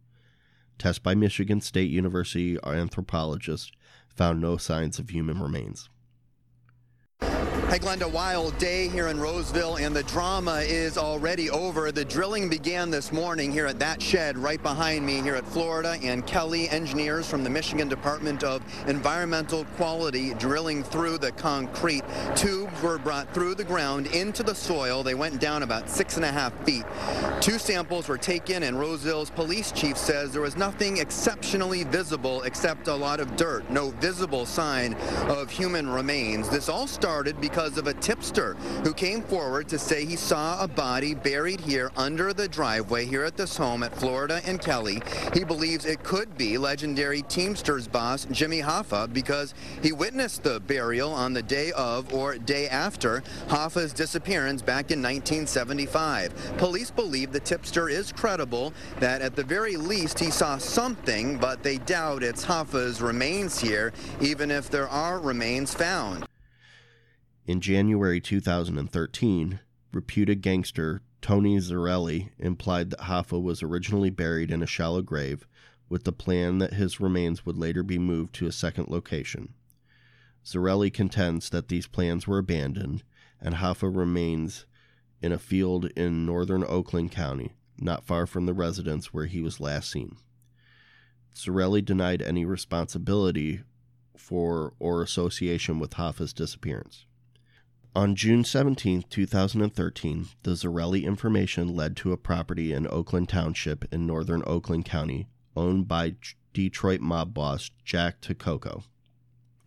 Tests 0.78 0.98
by 0.98 1.14
Michigan 1.14 1.60
State 1.60 1.90
University 1.90 2.58
anthropologists 2.64 3.70
found 4.08 4.40
no 4.40 4.56
signs 4.56 4.98
of 4.98 5.10
human 5.10 5.40
remains. 5.40 5.88
Hey, 7.72 7.78
Glenda, 7.78 8.12
wild 8.12 8.58
day 8.58 8.86
here 8.86 9.08
in 9.08 9.18
Roseville, 9.18 9.76
and 9.76 9.96
the 9.96 10.02
drama 10.02 10.56
is 10.56 10.98
already 10.98 11.48
over. 11.48 11.90
The 11.90 12.04
drilling 12.04 12.50
began 12.50 12.90
this 12.90 13.12
morning 13.12 13.50
here 13.50 13.64
at 13.64 13.78
that 13.78 14.02
shed 14.02 14.36
right 14.36 14.62
behind 14.62 15.06
me 15.06 15.22
here 15.22 15.36
at 15.36 15.46
Florida, 15.46 15.96
and 16.02 16.26
Kelly 16.26 16.68
engineers 16.68 17.26
from 17.26 17.42
the 17.42 17.48
Michigan 17.48 17.88
Department 17.88 18.44
of 18.44 18.60
Environmental 18.88 19.64
Quality 19.78 20.34
drilling 20.34 20.84
through 20.84 21.16
the 21.16 21.32
concrete. 21.32 22.02
Tubes 22.36 22.82
were 22.82 22.98
brought 22.98 23.32
through 23.32 23.54
the 23.54 23.64
ground 23.64 24.06
into 24.08 24.42
the 24.42 24.54
soil. 24.54 25.02
They 25.02 25.14
went 25.14 25.40
down 25.40 25.62
about 25.62 25.88
six 25.88 26.16
and 26.16 26.26
a 26.26 26.30
half 26.30 26.52
feet. 26.66 26.84
Two 27.40 27.58
samples 27.58 28.06
were 28.06 28.18
taken, 28.18 28.64
and 28.64 28.78
Roseville's 28.78 29.30
police 29.30 29.72
chief 29.72 29.96
says 29.96 30.30
there 30.30 30.42
was 30.42 30.58
nothing 30.58 30.98
exceptionally 30.98 31.84
visible 31.84 32.42
except 32.42 32.88
a 32.88 32.94
lot 32.94 33.18
of 33.18 33.34
dirt, 33.36 33.70
no 33.70 33.92
visible 33.92 34.44
sign 34.44 34.92
of 35.30 35.48
human 35.48 35.88
remains. 35.88 36.50
This 36.50 36.68
all 36.68 36.86
started 36.86 37.40
because 37.40 37.61
because 37.62 37.78
of 37.78 37.86
a 37.86 37.94
tipster 38.00 38.54
who 38.82 38.92
came 38.92 39.22
forward 39.22 39.68
to 39.68 39.78
say 39.78 40.04
he 40.04 40.16
saw 40.16 40.60
a 40.60 40.66
body 40.66 41.14
buried 41.14 41.60
here 41.60 41.92
under 41.96 42.32
the 42.32 42.48
driveway 42.48 43.06
here 43.06 43.22
at 43.22 43.36
this 43.36 43.56
home 43.56 43.84
at 43.84 43.94
Florida 43.94 44.40
and 44.44 44.60
Kelly. 44.60 45.00
He 45.32 45.44
believes 45.44 45.84
it 45.84 46.02
could 46.02 46.36
be 46.36 46.58
legendary 46.58 47.22
Teamsters 47.22 47.86
boss 47.86 48.26
Jimmy 48.32 48.60
Hoffa 48.60 49.12
because 49.12 49.54
he 49.80 49.92
witnessed 49.92 50.42
the 50.42 50.58
burial 50.58 51.12
on 51.12 51.34
the 51.34 51.42
day 51.42 51.70
of 51.76 52.12
or 52.12 52.36
day 52.36 52.68
after 52.68 53.22
Hoffa's 53.46 53.92
disappearance 53.92 54.60
back 54.60 54.90
in 54.90 55.00
1975. 55.00 56.56
Police 56.58 56.90
believe 56.90 57.30
the 57.30 57.38
tipster 57.38 57.88
is 57.88 58.10
credible 58.10 58.72
that 58.98 59.22
at 59.22 59.36
the 59.36 59.44
very 59.44 59.76
least 59.76 60.18
he 60.18 60.32
saw 60.32 60.58
something, 60.58 61.38
but 61.38 61.62
they 61.62 61.78
doubt 61.78 62.24
it's 62.24 62.44
Hoffa's 62.44 63.00
remains 63.00 63.60
here, 63.60 63.92
even 64.20 64.50
if 64.50 64.68
there 64.68 64.88
are 64.88 65.20
remains 65.20 65.72
found. 65.72 66.26
In 67.44 67.60
January 67.60 68.20
2013, 68.20 69.58
reputed 69.92 70.42
gangster 70.42 71.02
Tony 71.20 71.58
Zerilli 71.58 72.30
implied 72.38 72.90
that 72.90 73.00
Hoffa 73.00 73.42
was 73.42 73.64
originally 73.64 74.10
buried 74.10 74.52
in 74.52 74.62
a 74.62 74.66
shallow 74.66 75.02
grave 75.02 75.44
with 75.88 76.04
the 76.04 76.12
plan 76.12 76.58
that 76.58 76.74
his 76.74 77.00
remains 77.00 77.44
would 77.44 77.58
later 77.58 77.82
be 77.82 77.98
moved 77.98 78.32
to 78.36 78.46
a 78.46 78.52
second 78.52 78.86
location. 78.88 79.54
Zerilli 80.46 80.92
contends 80.92 81.50
that 81.50 81.66
these 81.66 81.88
plans 81.88 82.28
were 82.28 82.38
abandoned 82.38 83.02
and 83.40 83.56
Hoffa 83.56 83.90
remains 83.92 84.64
in 85.20 85.32
a 85.32 85.38
field 85.38 85.86
in 85.96 86.24
northern 86.24 86.62
Oakland 86.62 87.10
County, 87.10 87.56
not 87.76 88.04
far 88.04 88.24
from 88.24 88.46
the 88.46 88.54
residence 88.54 89.12
where 89.12 89.26
he 89.26 89.42
was 89.42 89.58
last 89.58 89.90
seen. 89.90 90.16
Zerilli 91.34 91.84
denied 91.84 92.22
any 92.22 92.44
responsibility 92.44 93.62
for 94.16 94.74
or 94.78 95.02
association 95.02 95.80
with 95.80 95.94
Hoffa's 95.94 96.32
disappearance. 96.32 97.04
On 97.94 98.14
June 98.14 98.42
17, 98.42 99.04
2013, 99.10 100.28
the 100.44 100.52
Zerilli 100.52 101.04
information 101.04 101.76
led 101.76 101.94
to 101.98 102.12
a 102.12 102.16
property 102.16 102.72
in 102.72 102.86
Oakland 102.86 103.28
Township 103.28 103.84
in 103.92 104.06
northern 104.06 104.42
Oakland 104.46 104.86
County 104.86 105.28
owned 105.54 105.88
by 105.88 106.14
Detroit 106.54 107.02
mob 107.02 107.34
boss 107.34 107.70
Jack 107.84 108.22
Tocco. 108.22 108.84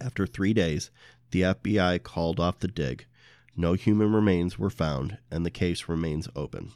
After 0.02 0.26
three 0.26 0.54
days, 0.54 0.90
the 1.30 1.42
FBI 1.42 2.02
called 2.02 2.40
off 2.40 2.58
the 2.58 2.68
dig. 2.68 3.06
No 3.56 3.74
human 3.74 4.12
remains 4.12 4.58
were 4.58 4.72
found, 4.72 5.20
and 5.30 5.46
the 5.46 5.52
case 5.52 5.88
remains 5.88 6.28
open. 6.36 6.72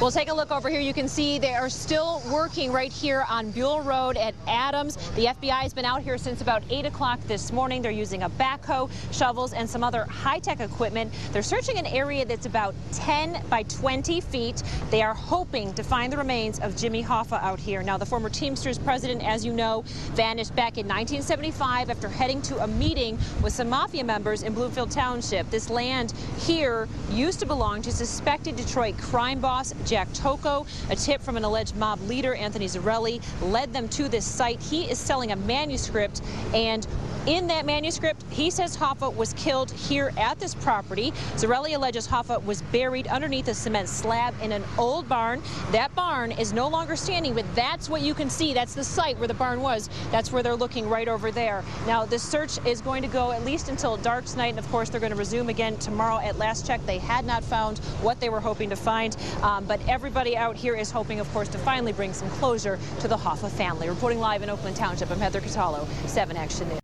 We'll 0.00 0.10
take 0.10 0.28
a 0.28 0.34
look 0.34 0.50
over 0.50 0.68
here. 0.68 0.80
You 0.80 0.92
can 0.92 1.08
see 1.08 1.38
they 1.38 1.54
are 1.54 1.70
still 1.70 2.20
working 2.30 2.72
right 2.72 2.92
here 2.92 3.24
on 3.30 3.52
Buell 3.52 3.80
Road 3.80 4.16
at 4.16 4.34
Adams. 4.48 4.96
The 5.14 5.26
FBI 5.26 5.62
has 5.62 5.72
been 5.72 5.84
out 5.84 6.02
here 6.02 6.18
since 6.18 6.42
about 6.42 6.62
8 6.68 6.84
o'clock 6.84 7.20
this 7.26 7.52
morning. 7.52 7.80
They're 7.80 7.92
using 7.92 8.24
a 8.24 8.30
backhoe, 8.30 8.90
shovels, 9.12 9.52
and 9.54 9.70
some 9.70 9.84
other 9.84 10.04
high-tech 10.04 10.60
equipment. 10.60 11.12
They're 11.32 11.42
searching 11.42 11.78
an 11.78 11.86
area 11.86 12.26
that's 12.26 12.44
about 12.44 12.74
10 12.92 13.40
by 13.48 13.62
20 13.62 14.20
feet. 14.20 14.62
They 14.90 15.00
are 15.00 15.14
hoping 15.14 15.72
to 15.74 15.84
find 15.84 16.12
the 16.12 16.18
remains 16.18 16.58
of 16.58 16.76
Jimmy 16.76 17.02
Hoffa 17.02 17.40
out 17.40 17.60
here. 17.60 17.82
Now, 17.82 17.96
the 17.96 18.04
former 18.04 18.28
Teamsters 18.28 18.78
president, 18.78 19.24
as 19.24 19.46
you 19.46 19.52
know, 19.52 19.84
vanished 20.12 20.54
back 20.56 20.76
in 20.76 20.86
1975 20.86 21.88
after 21.88 22.08
heading 22.08 22.42
to 22.42 22.62
a 22.62 22.66
meeting 22.66 23.16
with 23.42 23.52
some 23.52 23.70
mafia 23.70 24.04
members 24.04 24.42
in 24.42 24.54
Bloomfield 24.54 24.90
Township. 24.90 25.48
This 25.50 25.70
land 25.70 26.12
here 26.40 26.88
used 27.10 27.38
to 27.40 27.46
belong 27.46 27.80
to 27.82 27.92
suspected 27.92 28.56
Detroit 28.56 28.98
crime 28.98 29.40
boss 29.40 29.72
Jack 29.84 30.08
Tocco. 30.12 30.66
A 30.90 30.96
tip 30.96 31.20
from 31.20 31.36
an 31.36 31.44
alleged 31.44 31.76
mob 31.76 32.00
leader, 32.02 32.34
Anthony 32.34 32.66
Zerilli, 32.66 33.22
led 33.42 33.72
them 33.72 33.88
to 33.90 34.08
this 34.08 34.24
site. 34.24 34.60
He 34.62 34.84
is 34.90 34.98
selling 34.98 35.32
a 35.32 35.36
manuscript 35.36 36.22
and 36.54 36.86
in 37.26 37.46
that 37.46 37.64
manuscript, 37.64 38.22
he 38.30 38.50
says 38.50 38.76
Hoffa 38.76 39.14
was 39.14 39.32
killed 39.32 39.70
here 39.70 40.12
at 40.18 40.38
this 40.38 40.54
property. 40.54 41.10
Zerilli 41.36 41.74
alleges 41.74 42.06
Hoffa 42.06 42.44
was 42.44 42.60
buried 42.64 43.06
underneath 43.06 43.48
a 43.48 43.54
cement 43.54 43.88
slab 43.88 44.34
in 44.42 44.52
an 44.52 44.62
old 44.76 45.08
barn. 45.08 45.42
That 45.72 45.94
barn 45.94 46.32
is 46.32 46.52
no 46.52 46.68
longer 46.68 46.96
standing, 46.96 47.34
but 47.34 47.46
that's 47.54 47.88
what 47.88 48.02
you 48.02 48.12
can 48.12 48.28
see. 48.28 48.52
That's 48.52 48.74
the 48.74 48.84
site 48.84 49.16
where 49.18 49.28
the 49.28 49.32
barn 49.32 49.62
was. 49.62 49.88
That's 50.10 50.32
where 50.32 50.42
they're 50.42 50.54
looking 50.54 50.86
right 50.86 51.08
over 51.08 51.30
there. 51.30 51.64
Now, 51.86 52.04
the 52.04 52.18
search 52.18 52.58
is 52.66 52.82
going 52.82 53.00
to 53.00 53.08
go 53.08 53.32
at 53.32 53.42
least 53.42 53.70
until 53.70 53.96
dark 53.96 54.26
tonight, 54.26 54.48
and 54.48 54.58
of 54.58 54.70
course, 54.70 54.90
they're 54.90 55.00
going 55.00 55.12
to 55.12 55.18
resume 55.18 55.48
again 55.48 55.78
tomorrow. 55.78 56.18
At 56.18 56.36
last 56.36 56.66
check, 56.66 56.84
they 56.84 56.98
had 56.98 57.24
not 57.24 57.42
found 57.42 57.78
what 58.02 58.20
they 58.20 58.28
were 58.28 58.40
hoping 58.40 58.68
to 58.68 58.76
find, 58.76 59.16
um, 59.40 59.64
but 59.64 59.73
everybody 59.88 60.36
out 60.36 60.56
here 60.56 60.74
is 60.74 60.90
hoping, 60.90 61.20
of 61.20 61.32
course, 61.32 61.48
to 61.48 61.58
finally 61.58 61.92
bring 61.92 62.12
some 62.12 62.28
closure 62.30 62.78
to 63.00 63.08
the 63.08 63.16
Hoffa 63.16 63.50
family. 63.50 63.88
Reporting 63.88 64.20
live 64.20 64.42
in 64.42 64.50
Oakland 64.50 64.76
Township, 64.76 65.10
I'm 65.10 65.18
Heather 65.18 65.40
Catallo, 65.40 65.86
7 66.06 66.36
Action 66.36 66.68
News. 66.68 66.83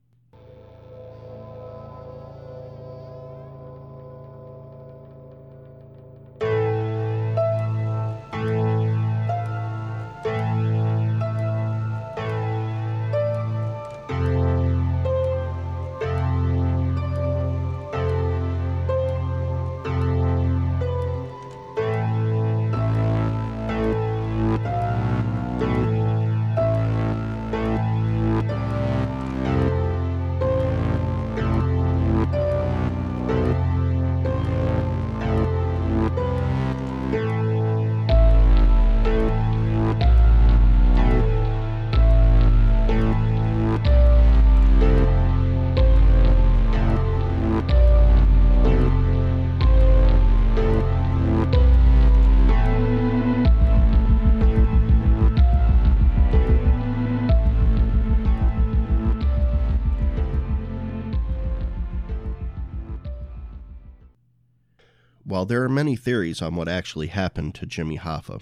There 65.50 65.64
are 65.64 65.68
many 65.68 65.96
theories 65.96 66.40
on 66.40 66.54
what 66.54 66.68
actually 66.68 67.08
happened 67.08 67.56
to 67.56 67.66
Jimmy 67.66 67.98
Hoffa, 67.98 68.40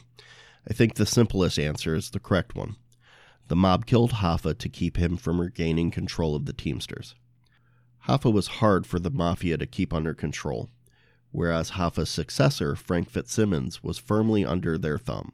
I 0.68 0.74
think 0.74 0.94
the 0.94 1.06
simplest 1.06 1.58
answer 1.58 1.94
is 1.94 2.10
the 2.10 2.20
correct 2.20 2.54
one. 2.54 2.76
The 3.46 3.56
mob 3.56 3.86
killed 3.86 4.12
Hoffa 4.12 4.58
to 4.58 4.68
keep 4.68 4.98
him 4.98 5.16
from 5.16 5.40
regaining 5.40 5.90
control 5.90 6.36
of 6.36 6.44
the 6.44 6.52
Teamsters. 6.52 7.14
Hoffa 8.06 8.30
was 8.30 8.58
hard 8.60 8.86
for 8.86 8.98
the 8.98 9.10
Mafia 9.10 9.56
to 9.56 9.66
keep 9.66 9.94
under 9.94 10.12
control, 10.12 10.68
whereas 11.30 11.70
Hoffa's 11.70 12.10
successor, 12.10 12.76
Frank 12.76 13.08
Fitzsimmons, 13.08 13.82
was 13.82 13.96
firmly 13.96 14.44
under 14.44 14.76
their 14.76 14.98
thumb. 14.98 15.32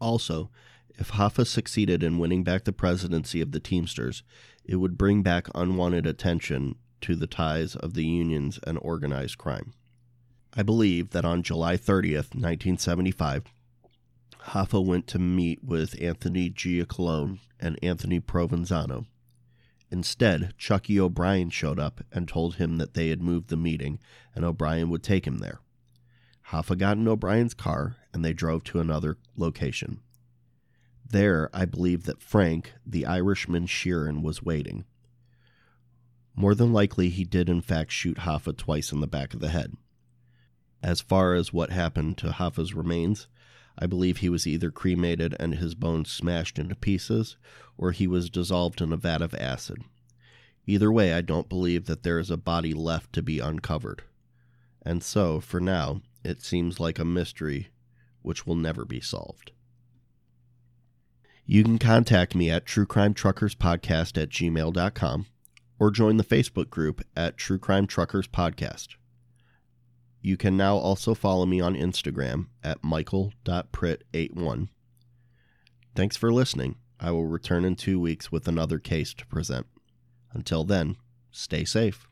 Also, 0.00 0.50
if 0.90 1.10
Hoffa 1.10 1.44
succeeded 1.44 2.04
in 2.04 2.20
winning 2.20 2.44
back 2.44 2.62
the 2.62 2.72
presidency 2.72 3.40
of 3.40 3.50
the 3.50 3.58
Teamsters, 3.58 4.22
it 4.64 4.76
would 4.76 4.96
bring 4.96 5.24
back 5.24 5.48
unwanted 5.52 6.06
attention 6.06 6.76
to 7.00 7.16
the 7.16 7.26
ties 7.26 7.74
of 7.74 7.94
the 7.94 8.06
unions 8.06 8.60
and 8.64 8.78
organized 8.80 9.36
crime. 9.36 9.72
I 10.54 10.62
believe 10.62 11.10
that 11.10 11.24
on 11.24 11.42
July 11.42 11.76
30th, 11.76 12.34
1975, 12.34 13.44
Hoffa 14.48 14.84
went 14.84 15.06
to 15.06 15.18
meet 15.18 15.64
with 15.64 16.00
Anthony 16.02 16.50
Giacalone 16.50 17.38
and 17.58 17.78
Anthony 17.82 18.20
Provenzano. 18.20 19.06
Instead, 19.90 20.52
Chucky 20.58 20.98
O'Brien 21.00 21.48
showed 21.48 21.78
up 21.78 22.02
and 22.12 22.28
told 22.28 22.56
him 22.56 22.76
that 22.76 22.94
they 22.94 23.08
had 23.08 23.22
moved 23.22 23.48
the 23.48 23.56
meeting 23.56 23.98
and 24.34 24.44
O'Brien 24.44 24.90
would 24.90 25.02
take 25.02 25.26
him 25.26 25.38
there. 25.38 25.60
Hoffa 26.48 26.76
got 26.76 26.98
in 26.98 27.08
O'Brien's 27.08 27.54
car 27.54 27.96
and 28.12 28.24
they 28.24 28.32
drove 28.34 28.62
to 28.64 28.80
another 28.80 29.16
location. 29.36 30.00
There, 31.08 31.48
I 31.52 31.64
believe 31.64 32.04
that 32.04 32.22
Frank, 32.22 32.72
the 32.86 33.06
Irishman 33.06 33.66
Sheeran, 33.66 34.22
was 34.22 34.42
waiting. 34.42 34.84
More 36.34 36.54
than 36.54 36.72
likely, 36.72 37.10
he 37.10 37.24
did 37.24 37.48
in 37.48 37.60
fact 37.60 37.92
shoot 37.92 38.18
Hoffa 38.18 38.56
twice 38.56 38.92
in 38.92 39.00
the 39.00 39.06
back 39.06 39.34
of 39.34 39.40
the 39.40 39.50
head. 39.50 39.76
As 40.82 41.00
far 41.00 41.34
as 41.34 41.52
what 41.52 41.70
happened 41.70 42.18
to 42.18 42.32
Hoffa's 42.32 42.74
remains, 42.74 43.28
I 43.78 43.86
believe 43.86 44.18
he 44.18 44.28
was 44.28 44.46
either 44.46 44.70
cremated 44.70 45.36
and 45.38 45.54
his 45.54 45.74
bones 45.74 46.10
smashed 46.10 46.58
into 46.58 46.74
pieces, 46.74 47.36
or 47.78 47.92
he 47.92 48.06
was 48.06 48.30
dissolved 48.30 48.80
in 48.80 48.92
a 48.92 48.96
vat 48.96 49.22
of 49.22 49.34
acid. 49.34 49.84
Either 50.66 50.92
way, 50.92 51.12
I 51.12 51.20
don't 51.20 51.48
believe 51.48 51.86
that 51.86 52.02
there 52.02 52.18
is 52.18 52.30
a 52.30 52.36
body 52.36 52.74
left 52.74 53.12
to 53.14 53.22
be 53.22 53.38
uncovered. 53.38 54.02
And 54.82 55.02
so, 55.02 55.40
for 55.40 55.60
now, 55.60 56.02
it 56.24 56.42
seems 56.42 56.80
like 56.80 56.98
a 56.98 57.04
mystery 57.04 57.68
which 58.22 58.46
will 58.46 58.56
never 58.56 58.84
be 58.84 59.00
solved. 59.00 59.52
You 61.44 61.64
can 61.64 61.78
contact 61.78 62.34
me 62.34 62.50
at 62.50 62.66
truecrimetruckerspodcast 62.66 64.20
at 64.20 64.28
gmail.com 64.28 65.26
or 65.78 65.90
join 65.90 66.16
the 66.16 66.24
Facebook 66.24 66.70
group 66.70 67.04
at 67.16 67.36
True 67.36 67.58
Crime 67.58 67.86
Truckers 67.86 68.28
Podcast. 68.28 68.94
You 70.22 70.36
can 70.36 70.56
now 70.56 70.76
also 70.76 71.14
follow 71.14 71.44
me 71.46 71.60
on 71.60 71.74
Instagram 71.74 72.46
at 72.62 72.84
michael.pritt81. 72.84 74.68
Thanks 75.94 76.16
for 76.16 76.32
listening. 76.32 76.76
I 77.00 77.10
will 77.10 77.26
return 77.26 77.64
in 77.64 77.74
two 77.74 77.98
weeks 77.98 78.30
with 78.30 78.46
another 78.46 78.78
case 78.78 79.12
to 79.14 79.26
present. 79.26 79.66
Until 80.32 80.62
then, 80.62 80.96
stay 81.32 81.64
safe. 81.64 82.08